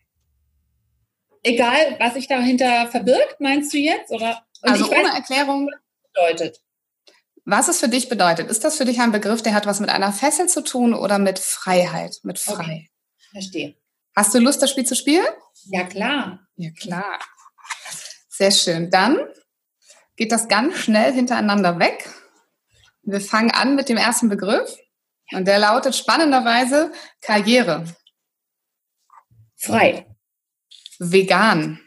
Egal, 1.42 1.98
was 2.00 2.14
sich 2.14 2.28
dahinter 2.28 2.88
verbirgt, 2.88 3.40
meinst 3.40 3.74
du 3.74 3.78
jetzt? 3.78 4.12
Oder? 4.12 4.44
Und 4.62 4.72
also 4.72 4.90
ohne 4.90 5.10
weiß, 5.10 5.16
Erklärung. 5.16 5.70
Was 5.70 6.12
bedeutet. 6.14 6.62
Was 7.46 7.68
es 7.68 7.80
für 7.80 7.90
dich 7.90 8.08
bedeutet. 8.08 8.50
Ist 8.50 8.64
das 8.64 8.78
für 8.78 8.86
dich 8.86 9.02
ein 9.02 9.12
Begriff, 9.12 9.42
der 9.42 9.54
hat 9.54 9.66
was 9.66 9.80
mit 9.80 9.90
einer 9.90 10.14
Fessel 10.14 10.48
zu 10.48 10.62
tun 10.62 10.94
oder 10.94 11.20
mit 11.20 11.40
Freiheit, 11.40 12.20
mit 12.24 12.40
frei? 12.40 12.54
Okay. 12.64 12.90
Verstehe. 13.32 13.76
Hast 14.16 14.34
du 14.34 14.40
Lust, 14.40 14.62
das 14.62 14.70
Spiel 14.70 14.86
zu 14.86 14.96
spielen? 14.96 15.26
Ja, 15.66 15.84
klar. 15.84 16.40
Ja, 16.56 16.70
klar. 16.72 17.20
Sehr 18.30 18.52
schön. 18.52 18.90
Dann 18.90 19.18
geht 20.16 20.32
das 20.32 20.48
ganz 20.48 20.78
schnell 20.78 21.12
hintereinander 21.12 21.80
weg. 21.80 22.10
Wir 23.02 23.20
fangen 23.20 23.52
an 23.52 23.76
mit 23.76 23.90
dem 23.90 23.98
ersten 23.98 24.30
Begriff. 24.30 24.78
Und 25.34 25.46
der 25.46 25.60
lautet 25.60 25.96
spannenderweise 25.96 26.92
Karriere. 27.22 27.86
Frei. 29.56 30.06
Vegan. 31.00 31.80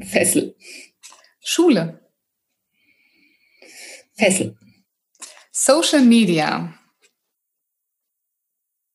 Fessel. 0.00 0.56
Schule. 1.40 2.10
Fessel. 4.16 4.56
Social 5.50 6.02
Media. 6.02 6.78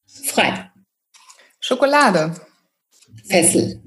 Frei. 0.06 0.72
Schokolade. 1.60 2.34
Fessel. 3.30 3.84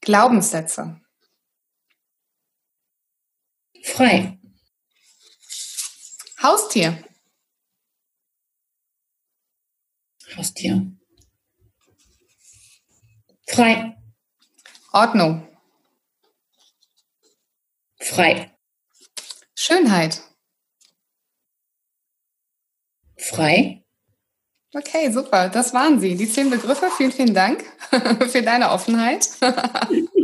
Glaubenssätze. 0.00 1.00
Frei. 3.82 4.38
Haustier. 6.42 7.02
Haustier. 10.36 10.86
Frei. 13.46 13.96
Ordnung. 14.92 15.48
Frei. 18.00 18.50
Schönheit. 19.54 20.20
Frei. 23.16 23.82
Okay, 24.74 25.10
super. 25.12 25.48
Das 25.48 25.72
waren 25.72 26.00
sie. 26.00 26.16
Die 26.16 26.28
zehn 26.28 26.50
Begriffe. 26.50 26.90
Vielen, 26.96 27.12
vielen 27.12 27.34
Dank 27.34 27.64
für 28.28 28.42
deine 28.42 28.70
Offenheit. 28.70 29.28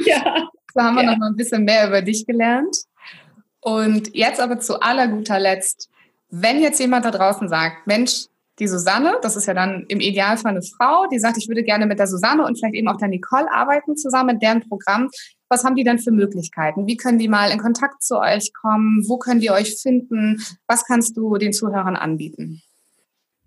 ja. 0.05 0.49
So 0.75 0.81
haben 0.83 0.97
wir 0.97 1.05
ja. 1.05 1.13
noch 1.13 1.19
mal 1.19 1.29
ein 1.29 1.37
bisschen 1.37 1.65
mehr 1.65 1.87
über 1.87 2.03
dich 2.03 2.27
gelernt. 2.27 2.77
Und 3.61 4.15
jetzt 4.15 4.41
aber 4.41 4.59
zu 4.61 4.81
aller 4.81 5.09
guter 5.09 5.39
Letzt, 5.39 5.89
wenn 6.31 6.61
jetzt 6.61 6.81
jemand 6.81 7.05
da 7.05 7.11
draußen 7.11 7.49
sagt, 7.49 7.87
Mensch, 7.87 8.27
die 8.61 8.69
Susanne, 8.69 9.17
das 9.23 9.37
ist 9.37 9.47
ja 9.47 9.55
dann 9.55 9.85
im 9.89 10.01
Idealfall 10.01 10.53
eine 10.53 10.63
Frau, 10.63 11.07
die 11.11 11.19
sagt, 11.19 11.39
ich 11.39 11.49
würde 11.49 11.65
gerne 11.65 11.87
mit 11.87 11.99
der 11.99 12.07
Susanne 12.07 12.45
und 12.45 12.59
vielleicht 12.59 12.75
eben 12.75 12.89
auch 12.89 12.99
der 12.99 13.09
Nicole 13.09 13.51
arbeiten 13.53 13.97
zusammen 13.97 14.31
in 14.31 14.39
deren 14.39 14.61
Programm. 14.61 15.09
Was 15.49 15.65
haben 15.65 15.75
die 15.75 15.83
denn 15.83 15.99
für 15.99 16.13
Möglichkeiten? 16.13 16.87
Wie 16.87 16.97
können 16.97 17.19
die 17.19 17.29
mal 17.29 17.51
in 17.51 17.59
Kontakt 17.59 18.03
zu 18.03 18.19
euch 18.21 18.53
kommen? 18.53 19.03
Wo 19.09 19.19
können 19.19 19.41
die 19.41 19.51
euch 19.51 19.81
finden? 19.81 20.41
Was 20.69 20.85
kannst 20.85 21.17
du 21.17 21.37
den 21.39 21.53
Zuhörern 21.53 21.97
anbieten? 21.97 22.63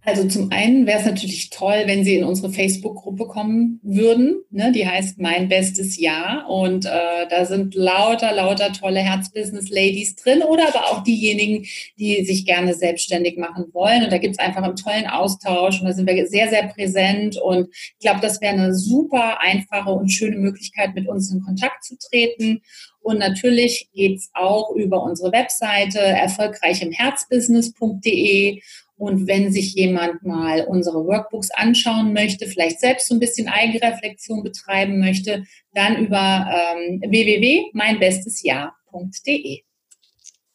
Also 0.05 0.27
zum 0.27 0.51
einen 0.51 0.85
wäre 0.85 0.99
es 0.99 1.05
natürlich 1.05 1.49
toll, 1.49 1.83
wenn 1.85 2.03
Sie 2.03 2.17
in 2.17 2.25
unsere 2.25 2.51
Facebook-Gruppe 2.51 3.25
kommen 3.25 3.79
würden. 3.83 4.43
Ne? 4.49 4.73
Die 4.73 4.85
heißt 4.85 5.17
Mein 5.17 5.47
Bestes 5.47 5.97
Jahr. 5.97 6.49
Und 6.49 6.85
äh, 6.85 7.25
da 7.29 7.45
sind 7.45 7.73
lauter, 7.73 8.33
lauter 8.33 8.73
tolle 8.73 8.99
Herzbusiness-Ladies 8.99 10.17
drin 10.17 10.41
oder 10.41 10.67
aber 10.67 10.91
auch 10.91 11.03
diejenigen, 11.03 11.65
die 11.97 12.25
sich 12.25 12.45
gerne 12.45 12.73
selbstständig 12.73 13.37
machen 13.37 13.67
wollen. 13.71 14.03
Und 14.03 14.11
da 14.11 14.17
gibt 14.17 14.33
es 14.33 14.39
einfach 14.39 14.61
einen 14.61 14.75
tollen 14.75 15.07
Austausch 15.07 15.79
und 15.79 15.87
da 15.87 15.93
sind 15.93 16.05
wir 16.05 16.27
sehr, 16.27 16.49
sehr 16.49 16.67
präsent. 16.67 17.37
Und 17.37 17.69
ich 17.73 17.99
glaube, 18.01 18.19
das 18.19 18.41
wäre 18.41 18.55
eine 18.55 18.75
super 18.75 19.39
einfache 19.39 19.91
und 19.91 20.09
schöne 20.09 20.35
Möglichkeit, 20.35 20.95
mit 20.95 21.07
uns 21.07 21.31
in 21.31 21.39
Kontakt 21.41 21.85
zu 21.85 21.95
treten. 21.97 22.61
Und 22.99 23.19
natürlich 23.19 23.87
geht's 23.93 24.31
auch 24.33 24.75
über 24.75 25.01
unsere 25.03 25.31
Webseite 25.31 25.99
erfolgreichimherzbusiness.de 25.99 28.59
und 28.97 29.27
wenn 29.27 29.51
sich 29.51 29.73
jemand 29.73 30.23
mal 30.23 30.65
unsere 30.65 31.05
Workbooks 31.05 31.51
anschauen 31.51 32.13
möchte, 32.13 32.47
vielleicht 32.47 32.79
selbst 32.79 33.07
so 33.07 33.15
ein 33.15 33.19
bisschen 33.19 33.47
Eigenreflexion 33.47 34.43
betreiben 34.43 34.99
möchte, 34.99 35.43
dann 35.73 35.97
über 35.97 36.47
ähm, 36.49 37.01
www.meinbestesjahr.de. 37.01 39.63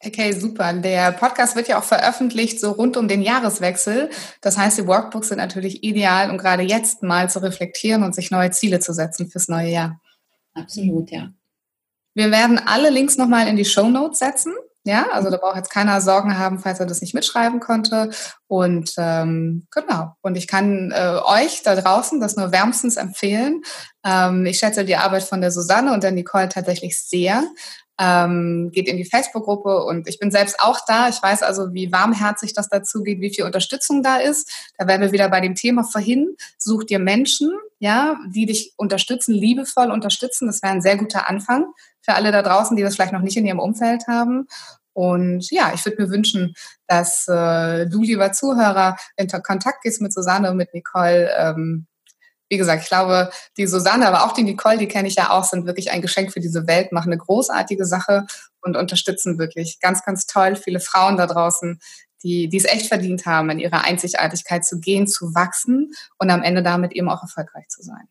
Okay, 0.05 0.33
super. 0.33 0.73
Der 0.75 1.11
Podcast 1.11 1.57
wird 1.57 1.67
ja 1.67 1.81
auch 1.81 1.85
veröffentlicht 1.85 2.61
so 2.61 2.71
rund 2.71 2.97
um 2.97 3.09
den 3.09 3.21
Jahreswechsel. 3.21 4.11
Das 4.41 4.57
heißt, 4.57 4.79
die 4.79 4.87
Workbooks 4.87 5.29
sind 5.29 5.39
natürlich 5.39 5.83
ideal, 5.83 6.31
um 6.31 6.39
gerade 6.39 6.63
jetzt 6.63 7.03
mal 7.03 7.29
zu 7.29 7.43
reflektieren 7.43 8.05
und 8.05 8.15
sich 8.15 8.31
neue 8.31 8.53
Ziele 8.53 8.79
zu 8.79 8.93
setzen 8.93 9.29
fürs 9.29 9.49
neue 9.49 9.71
Jahr. 9.71 10.01
Absolut, 10.55 11.11
ja. 11.11 11.33
Wir 12.15 12.31
werden 12.31 12.61
alle 12.65 12.91
Links 12.91 13.17
nochmal 13.17 13.49
in 13.49 13.57
die 13.57 13.65
Show 13.65 13.89
Notes 13.89 14.21
setzen. 14.21 14.53
Ja, 14.89 15.11
also 15.13 15.29
da 15.29 15.37
braucht 15.37 15.57
jetzt 15.57 15.69
keiner 15.69 16.01
Sorgen 16.01 16.39
haben, 16.39 16.61
falls 16.61 16.81
er 16.81 16.87
das 16.87 17.03
nicht 17.03 17.13
mitschreiben 17.13 17.61
konnte. 17.61 18.09
Und 18.47 18.95
ähm, 18.97 19.67
genau. 19.71 20.15
Und 20.23 20.39
ich 20.39 20.49
kann 20.49 20.93
äh, 20.93 21.19
euch 21.27 21.63
da 21.63 21.77
draußen 21.77 22.21
das 22.21 22.37
nur 22.37 22.53
wärmstens 22.53 22.97
empfehlen. 22.97 23.61
Ähm, 24.03 24.47
ich 24.47 24.59
schätze 24.59 24.87
die 24.87 24.97
Arbeit 24.97 25.25
von 25.25 25.43
der 25.43 25.51
Susanne 25.51 25.93
und 25.93 26.05
der 26.05 26.13
Nicole 26.13 26.49
tatsächlich 26.49 26.99
sehr. 26.99 27.45
Ähm, 28.01 28.71
geht 28.73 28.89
in 28.89 28.97
die 28.97 29.05
Facebook-Gruppe 29.05 29.85
und 29.85 30.09
ich 30.09 30.19
bin 30.19 30.31
selbst 30.31 30.59
auch 30.59 30.81
da. 30.87 31.11
Ich 31.11 31.23
weiß 31.23 31.43
also, 31.43 31.75
wie 31.75 31.93
warmherzig 31.93 32.55
das 32.55 32.71
dazu 32.71 33.03
geht, 33.03 33.21
wie 33.21 33.35
viel 33.35 33.45
Unterstützung 33.45 34.03
da 34.03 34.17
ist. 34.17 34.51
Da 34.79 34.87
werden 34.87 35.03
wir 35.03 35.13
wieder 35.13 35.29
bei 35.29 35.43
dem 35.43 35.55
Thema 35.55 35.85
vorhin. 35.85 36.35
Such 36.57 36.85
dir 36.85 36.99
Menschen, 36.99 37.51
ja, 37.79 38.17
die 38.27 38.47
dich 38.47 38.73
unterstützen, 38.79 39.35
liebevoll 39.35 39.91
unterstützen. 39.91 40.47
Das 40.47 40.63
wäre 40.63 40.73
ein 40.73 40.81
sehr 40.81 40.97
guter 40.97 41.29
Anfang 41.29 41.67
für 42.09 42.15
alle 42.15 42.33
da 42.33 42.41
draußen, 42.41 42.75
die 42.75 42.83
das 42.83 42.95
vielleicht 42.95 43.13
noch 43.13 43.21
nicht 43.21 43.37
in 43.37 43.45
ihrem 43.45 43.59
Umfeld 43.59 44.07
haben. 44.09 44.49
Und 44.99 45.49
ja, 45.53 45.71
ich 45.73 45.85
würde 45.85 46.03
mir 46.03 46.11
wünschen, 46.11 46.55
dass 46.89 47.29
äh, 47.29 47.87
du, 47.87 48.03
lieber 48.03 48.33
Zuhörer, 48.33 48.97
in 49.17 49.29
Kontakt 49.29 49.83
gehst 49.83 50.01
mit 50.01 50.13
Susanne 50.13 50.51
und 50.51 50.57
mit 50.57 50.75
Nicole. 50.75 51.31
Ähm, 51.39 51.87
wie 52.49 52.57
gesagt, 52.57 52.83
ich 52.83 52.89
glaube, 52.89 53.31
die 53.57 53.69
Susanne, 53.69 54.09
aber 54.09 54.25
auch 54.25 54.33
die 54.33 54.43
Nicole, 54.43 54.77
die 54.77 54.89
kenne 54.89 55.07
ich 55.07 55.15
ja 55.15 55.31
auch, 55.31 55.45
sind 55.45 55.67
wirklich 55.67 55.93
ein 55.93 56.03
Geschenk 56.03 56.33
für 56.33 56.41
diese 56.41 56.67
Welt, 56.67 56.91
machen 56.91 57.13
eine 57.13 57.19
großartige 57.19 57.85
Sache 57.85 58.27
und 58.61 58.77
unterstützen 58.77 59.39
wirklich 59.39 59.79
ganz, 59.79 60.05
ganz 60.05 60.27
toll 60.27 60.57
viele 60.57 60.81
Frauen 60.81 61.17
da 61.17 61.29
draußen, 61.29 61.79
die, 62.25 62.49
die 62.49 62.57
es 62.57 62.65
echt 62.65 62.89
verdient 62.89 63.25
haben, 63.25 63.51
in 63.51 63.61
ihrer 63.61 63.85
Einzigartigkeit 63.85 64.65
zu 64.65 64.81
gehen, 64.81 65.07
zu 65.07 65.33
wachsen 65.33 65.93
und 66.19 66.29
am 66.29 66.43
Ende 66.43 66.65
damit 66.65 66.91
eben 66.91 67.09
auch 67.09 67.23
erfolgreich 67.23 67.69
zu 67.69 67.85
sein. 67.85 68.09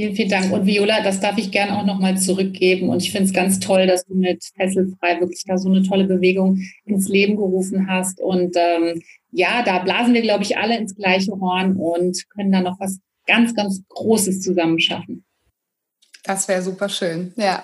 Vielen, 0.00 0.16
vielen 0.16 0.30
Dank. 0.30 0.50
Und 0.50 0.64
Viola, 0.64 1.02
das 1.02 1.20
darf 1.20 1.36
ich 1.36 1.50
gerne 1.50 1.76
auch 1.76 1.84
nochmal 1.84 2.16
zurückgeben. 2.16 2.88
Und 2.88 3.02
ich 3.02 3.12
finde 3.12 3.26
es 3.26 3.34
ganz 3.34 3.60
toll, 3.60 3.86
dass 3.86 4.06
du 4.06 4.14
mit 4.14 4.42
Fesselfrei 4.56 5.20
wirklich 5.20 5.44
da 5.46 5.58
so 5.58 5.68
eine 5.68 5.82
tolle 5.82 6.04
Bewegung 6.04 6.58
ins 6.86 7.06
Leben 7.06 7.36
gerufen 7.36 7.86
hast. 7.86 8.18
Und 8.18 8.56
ähm, 8.56 9.02
ja, 9.30 9.62
da 9.62 9.80
blasen 9.80 10.14
wir, 10.14 10.22
glaube 10.22 10.42
ich, 10.42 10.56
alle 10.56 10.78
ins 10.78 10.96
gleiche 10.96 11.32
Horn 11.32 11.76
und 11.76 12.16
können 12.30 12.50
da 12.50 12.62
noch 12.62 12.80
was 12.80 12.98
ganz, 13.26 13.54
ganz 13.54 13.82
Großes 13.90 14.40
zusammen 14.40 14.80
schaffen. 14.80 15.22
Das 16.24 16.48
wäre 16.48 16.62
super 16.62 16.88
schön. 16.88 17.34
Ja. 17.36 17.62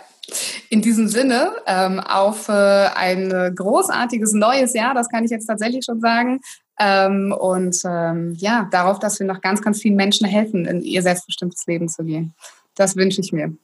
In 0.68 0.82
diesem 0.82 1.08
Sinne, 1.08 1.52
ähm, 1.66 2.00
auf 2.00 2.50
äh, 2.50 2.52
ein 2.52 3.30
großartiges 3.54 4.34
neues 4.34 4.74
Jahr, 4.74 4.92
das 4.92 5.08
kann 5.08 5.24
ich 5.24 5.30
jetzt 5.30 5.46
tatsächlich 5.46 5.86
schon 5.86 6.02
sagen. 6.02 6.40
Ähm, 6.78 7.32
und 7.32 7.80
ähm, 7.84 8.34
ja, 8.36 8.68
darauf, 8.70 8.98
dass 8.98 9.18
wir 9.18 9.26
noch 9.26 9.40
ganz, 9.40 9.62
ganz 9.62 9.80
vielen 9.80 9.96
Menschen 9.96 10.26
helfen, 10.26 10.66
in 10.66 10.82
ihr 10.82 11.02
selbstbestimmtes 11.02 11.66
Leben 11.66 11.88
zu 11.88 12.04
gehen. 12.04 12.34
Das 12.74 12.96
wünsche 12.96 13.20
ich 13.20 13.32
mir. 13.32 13.56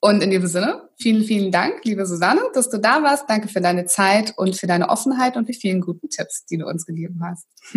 Und 0.00 0.22
in 0.22 0.30
diesem 0.30 0.46
Sinne, 0.46 0.88
vielen, 0.96 1.24
vielen 1.24 1.50
Dank, 1.50 1.84
liebe 1.84 2.06
Susanne, 2.06 2.42
dass 2.54 2.70
du 2.70 2.78
da 2.78 3.02
warst. 3.02 3.28
Danke 3.28 3.48
für 3.48 3.60
deine 3.60 3.86
Zeit 3.86 4.34
und 4.36 4.54
für 4.54 4.66
deine 4.66 4.88
Offenheit 4.88 5.36
und 5.36 5.46
für 5.46 5.52
vielen 5.52 5.80
guten 5.80 6.08
Tipps, 6.08 6.44
die 6.46 6.58
du 6.58 6.66
uns 6.66 6.86
gegeben 6.86 7.20
hast. 7.24 7.46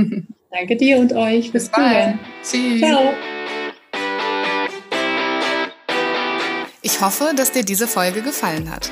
Danke 0.52 0.76
dir 0.76 1.00
und 1.00 1.13
euch. 1.13 1.52
Bis 1.52 1.70
bald. 1.70 2.20
Tschüss. 2.44 2.82
Ciao. 2.82 3.13
Ich 6.82 7.02
hoffe, 7.02 7.32
dass 7.36 7.52
dir 7.52 7.63
diese 7.63 7.88
Folge 7.88 8.22
gefallen 8.22 8.70
hat. 8.70 8.92